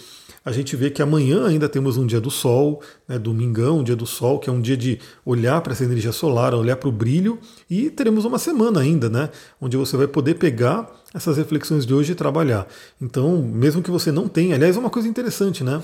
a 0.45 0.53
gente 0.53 0.75
vê 0.77 0.91
que 0.91 1.03
amanhã 1.03 1.47
ainda 1.47 1.69
temos 1.69 1.97
um 1.97 2.07
dia 2.07 2.21
do 2.21 2.31
Sol, 2.31 2.83
né, 3.07 3.19
domingão, 3.19 3.79
um 3.79 3.85
dia 3.85 3.97
do 3.97 4.07
Sol, 4.07 4.39
que 4.39 4.49
é 4.49 4.53
um 4.53 4.61
dia 4.61 4.77
de 4.77 4.99
olhar 5.25 5.61
para 5.61 5.73
essa 5.73 5.85
energia 5.85 6.13
solar, 6.13 6.55
olhar 6.55 6.77
para 6.77 6.89
o 6.89 6.93
brilho, 6.93 7.39
e 7.69 7.91
teremos 7.91 8.25
uma 8.25 8.39
semana 8.39 8.81
ainda, 8.81 9.09
né, 9.09 9.31
onde 9.61 9.77
você 9.77 9.97
vai 9.97 10.07
poder 10.07 10.35
pegar 10.35 10.91
essas 11.13 11.37
reflexões 11.37 11.85
de 11.85 11.93
hoje 11.93 12.13
e 12.13 12.15
trabalhar. 12.15 12.67
Então, 13.01 13.43
mesmo 13.43 13.83
que 13.83 13.91
você 13.91 14.11
não 14.11 14.29
tenha, 14.29 14.55
aliás, 14.55 14.77
é 14.77 14.81
uma 14.81 14.91
coisa 14.91 15.09
interessante, 15.09 15.63
né? 15.63 15.83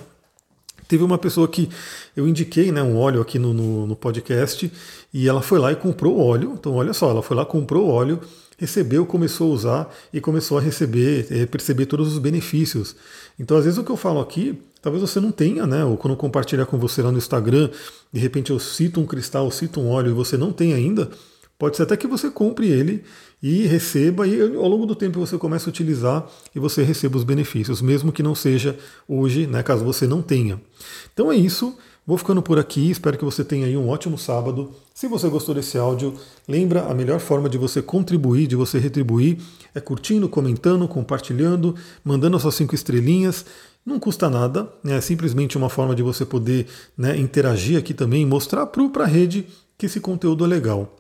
Teve 0.89 1.03
uma 1.03 1.19
pessoa 1.19 1.49
que 1.49 1.69
eu 2.17 2.29
indiquei 2.29 2.71
né, 2.71 2.83
um 2.83 2.97
óleo 2.97 3.21
aqui 3.21 3.39
no, 3.39 3.53
no, 3.53 3.87
no, 3.87 3.97
podcast 3.97 4.71
e 5.13 5.29
ela 5.29 5.43
foi 5.43 5.59
lá 5.59 5.73
e 5.73 5.77
comprou 5.77 6.17
o 6.17 6.23
óleo. 6.25 6.55
Então, 6.59 6.75
olha 6.75 6.93
só, 6.93 7.11
ela 7.11 7.23
foi 7.23 7.37
lá, 7.37 7.45
comprou 7.45 7.87
o 7.87 7.91
óleo, 7.91 8.21
recebeu, 8.57 9.05
começou 9.05 9.51
a 9.51 9.55
usar 9.55 9.95
e 10.13 10.21
começou 10.21 10.59
a 10.59 10.61
receber, 10.61 11.27
é, 11.31 11.45
perceber 11.47 11.87
todos 11.87 12.13
os 12.13 12.19
benefícios. 12.19 12.95
Então, 13.39 13.57
às 13.57 13.65
vezes, 13.65 13.79
o 13.79 13.85
que 13.85 13.91
eu 13.91 13.97
falo 13.97 14.21
aqui, 14.21 14.61
talvez 14.81 15.03
você 15.03 15.19
não 15.19 15.33
tenha, 15.33 15.67
né? 15.67 15.85
Ou 15.85 15.97
quando 15.97 16.13
eu 16.13 16.17
compartilhar 16.17 16.67
com 16.67 16.79
você 16.79 17.03
lá 17.03 17.11
no 17.11 17.19
Instagram, 17.19 17.71
de 18.13 18.21
repente 18.21 18.51
eu 18.51 18.59
cito 18.61 19.01
um 19.01 19.07
cristal, 19.07 19.51
cito 19.51 19.81
um 19.81 19.91
óleo 19.91 20.11
e 20.11 20.15
você 20.15 20.37
não 20.37 20.53
tem 20.53 20.73
ainda, 20.73 21.11
pode 21.59 21.77
ser 21.77 21.85
até 21.85 21.97
que 21.97 22.07
você 22.07 22.31
compre 22.31 22.69
ele 22.69 23.05
e 23.43 23.67
receba, 23.67 24.27
e 24.27 24.41
ao 24.41 24.69
longo 24.69 24.87
do 24.87 24.95
tempo 24.95 25.19
você 25.19 25.39
começa 25.39 25.69
a 25.69 25.71
utilizar 25.71 26.27
e 26.55 26.59
você 26.59 26.83
receba 26.83 27.17
os 27.17 27.25
benefícios, 27.25 27.83
mesmo 27.83 28.13
que 28.13 28.23
não 28.23 28.35
seja 28.35 28.79
hoje, 29.09 29.47
né, 29.47 29.63
caso 29.63 29.85
você 29.85 30.07
não 30.07 30.23
tenha. 30.23 30.61
Então 31.13 31.31
é 31.31 31.37
isso. 31.37 31.77
Vou 32.07 32.17
ficando 32.17 32.41
por 32.41 32.57
aqui, 32.57 32.89
espero 32.89 33.19
que 33.19 33.25
você 33.25 33.43
tenha 33.43 33.67
aí 33.67 33.77
um 33.77 33.89
ótimo 33.89 34.17
sábado. 34.17 34.73
Se 34.95 35.09
você 35.09 35.29
gostou 35.29 35.53
desse 35.53 35.77
áudio, 35.77 36.15
lembra 36.47 36.87
a 36.87 36.95
melhor 36.95 37.19
forma 37.19 37.49
de 37.49 37.59
você 37.59 37.83
contribuir, 37.83 38.47
de 38.47 38.55
você 38.55 38.79
retribuir, 38.79 39.39
é 39.75 39.81
curtindo, 39.81 40.29
comentando, 40.29 40.87
compartilhando, 40.87 41.75
mandando 42.05 42.37
as 42.37 42.43
suas 42.43 42.55
cinco 42.55 42.77
estrelinhas. 42.77 43.45
Não 43.85 43.99
custa 43.99 44.31
nada, 44.31 44.73
né? 44.85 44.99
é 44.99 45.01
simplesmente 45.01 45.57
uma 45.57 45.69
forma 45.69 45.97
de 45.97 46.03
você 46.03 46.25
poder 46.25 46.69
né, 46.97 47.17
interagir 47.19 47.77
aqui 47.77 47.93
também, 47.93 48.25
mostrar 48.25 48.67
para 48.67 49.03
a 49.03 49.07
rede 49.07 49.45
que 49.77 49.87
esse 49.87 49.99
conteúdo 49.99 50.45
é 50.45 50.49
legal. 50.49 50.97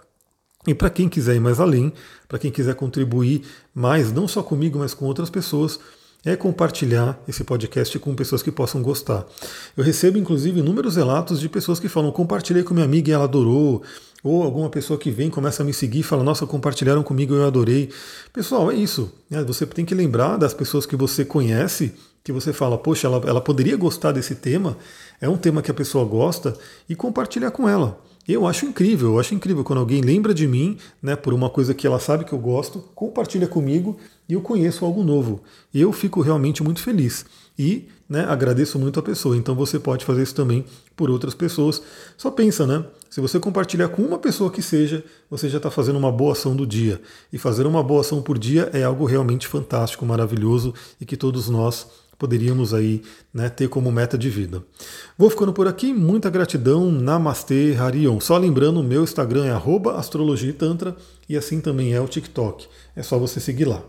E 0.66 0.74
para 0.74 0.90
quem 0.90 1.09
quiser 1.09 1.37
ir 1.37 1.40
mais 1.40 1.61
além, 1.61 1.92
para 2.29 2.38
quem 2.38 2.50
quiser 2.50 2.74
contribuir 2.74 3.42
mais, 3.74 4.12
não 4.12 4.26
só 4.26 4.42
comigo, 4.42 4.79
mas 4.79 4.94
com 4.94 5.05
outras 5.05 5.31
pessoas, 5.31 5.79
é 6.24 6.35
compartilhar 6.35 7.16
esse 7.29 7.44
podcast 7.44 7.96
com 8.00 8.12
pessoas 8.14 8.42
que 8.42 8.50
possam 8.50 8.83
gostar. 8.83 9.24
Eu 9.76 9.85
recebo, 9.85 10.18
inclusive, 10.18 10.59
inúmeros 10.59 10.96
relatos 10.96 11.38
de 11.38 11.48
pessoas 11.48 11.79
que 11.79 11.88
falam: 11.88 12.11
compartilhei 12.11 12.64
com 12.64 12.74
minha 12.74 12.85
amiga 12.85 13.11
e 13.11 13.12
ela 13.12 13.24
adorou. 13.24 13.83
Ou 14.24 14.42
alguma 14.42 14.68
pessoa 14.68 14.98
que 14.98 15.09
vem, 15.09 15.31
começa 15.31 15.62
a 15.62 15.66
me 15.66 15.72
seguir 15.72 16.00
e 16.00 16.02
fala: 16.02 16.24
Nossa, 16.24 16.44
compartilharam 16.44 17.05
comigo 17.05 17.33
eu 17.33 17.46
adorei. 17.46 17.90
Pessoal, 18.33 18.72
é 18.72 18.74
isso. 18.74 19.12
Né? 19.31 19.44
Você 19.44 19.64
tem 19.66 19.85
que 19.85 19.94
lembrar 19.94 20.37
das 20.37 20.52
pessoas 20.52 20.85
que 20.85 20.96
você 20.96 21.24
conhece, 21.24 21.94
que 22.24 22.33
você 22.33 22.52
fala: 22.52 22.76
Poxa, 22.76 23.07
ela, 23.07 23.22
ela 23.24 23.40
poderia 23.40 23.76
gostar 23.76 24.11
desse 24.11 24.35
tema, 24.35 24.76
é 25.20 25.29
um 25.29 25.37
tema 25.37 25.62
que 25.62 25.70
a 25.70 25.74
pessoa 25.74 26.05
gosta, 26.05 26.57
e 26.88 26.96
compartilhar 26.96 27.52
com 27.52 27.68
ela. 27.68 28.00
Eu 28.28 28.44
acho 28.44 28.66
incrível, 28.66 29.10
eu 29.10 29.20
acho 29.20 29.34
incrível 29.34 29.62
quando 29.62 29.78
alguém 29.78 30.00
lembra 30.00 30.34
de 30.34 30.48
mim, 30.48 30.76
né, 31.00 31.14
por 31.14 31.32
uma 31.32 31.48
coisa 31.48 31.72
que 31.72 31.86
ela 31.86 32.00
sabe 32.00 32.24
que 32.24 32.32
eu 32.32 32.38
gosto, 32.38 32.80
compartilha 32.92 33.46
comigo 33.46 33.96
e 34.28 34.32
eu 34.32 34.40
conheço 34.40 34.84
algo 34.84 35.04
novo. 35.04 35.42
Eu 35.72 35.92
fico 35.92 36.20
realmente 36.20 36.60
muito 36.60 36.82
feliz 36.82 37.24
e 37.56 37.86
né, 38.08 38.24
agradeço 38.28 38.78
muito 38.78 38.98
a 38.98 39.02
pessoa. 39.02 39.36
Então 39.36 39.54
você 39.54 39.78
pode 39.78 40.04
fazer 40.04 40.24
isso 40.24 40.34
também 40.34 40.64
por 40.96 41.08
outras 41.08 41.34
pessoas. 41.34 41.80
Só 42.16 42.30
pensa, 42.30 42.66
né? 42.66 42.84
Se 43.08 43.20
você 43.20 43.38
compartilhar 43.38 43.88
com 43.88 44.02
uma 44.02 44.18
pessoa 44.18 44.50
que 44.50 44.60
seja, 44.60 45.04
você 45.30 45.48
já 45.48 45.58
está 45.58 45.70
fazendo 45.70 45.96
uma 45.96 46.10
boa 46.10 46.32
ação 46.32 46.54
do 46.56 46.66
dia. 46.66 47.00
E 47.32 47.38
fazer 47.38 47.66
uma 47.66 47.82
boa 47.82 48.00
ação 48.00 48.20
por 48.20 48.38
dia 48.38 48.70
é 48.72 48.82
algo 48.82 49.04
realmente 49.04 49.46
fantástico, 49.46 50.04
maravilhoso 50.04 50.74
e 51.00 51.06
que 51.06 51.16
todos 51.16 51.48
nós 51.48 51.86
poderíamos 52.18 52.72
aí 52.72 53.02
né, 53.33 53.48
ter 53.48 53.68
como 53.68 53.90
meta 53.92 54.16
de 54.16 54.31
vida. 54.31 54.62
Vou 55.16 55.31
ficando 55.31 55.52
por 55.52 55.66
aqui, 55.66 55.92
muita 55.92 56.31
gratidão, 56.31 56.90
Namastê, 56.90 57.76
Harion. 57.79 58.20
Só 58.20 58.37
lembrando, 58.37 58.83
meu 58.83 59.02
Instagram 59.02 59.46
é 59.46 59.52
astrologia 59.96 60.50
e 60.50 60.55
tantra 60.55 60.96
e 61.29 61.37
assim 61.37 61.61
também 61.61 61.94
é 61.94 62.00
o 62.00 62.09
TikTok. 62.09 62.66
É 62.94 63.02
só 63.02 63.18
você 63.18 63.40
seguir 63.40 63.66
lá. 63.66 63.83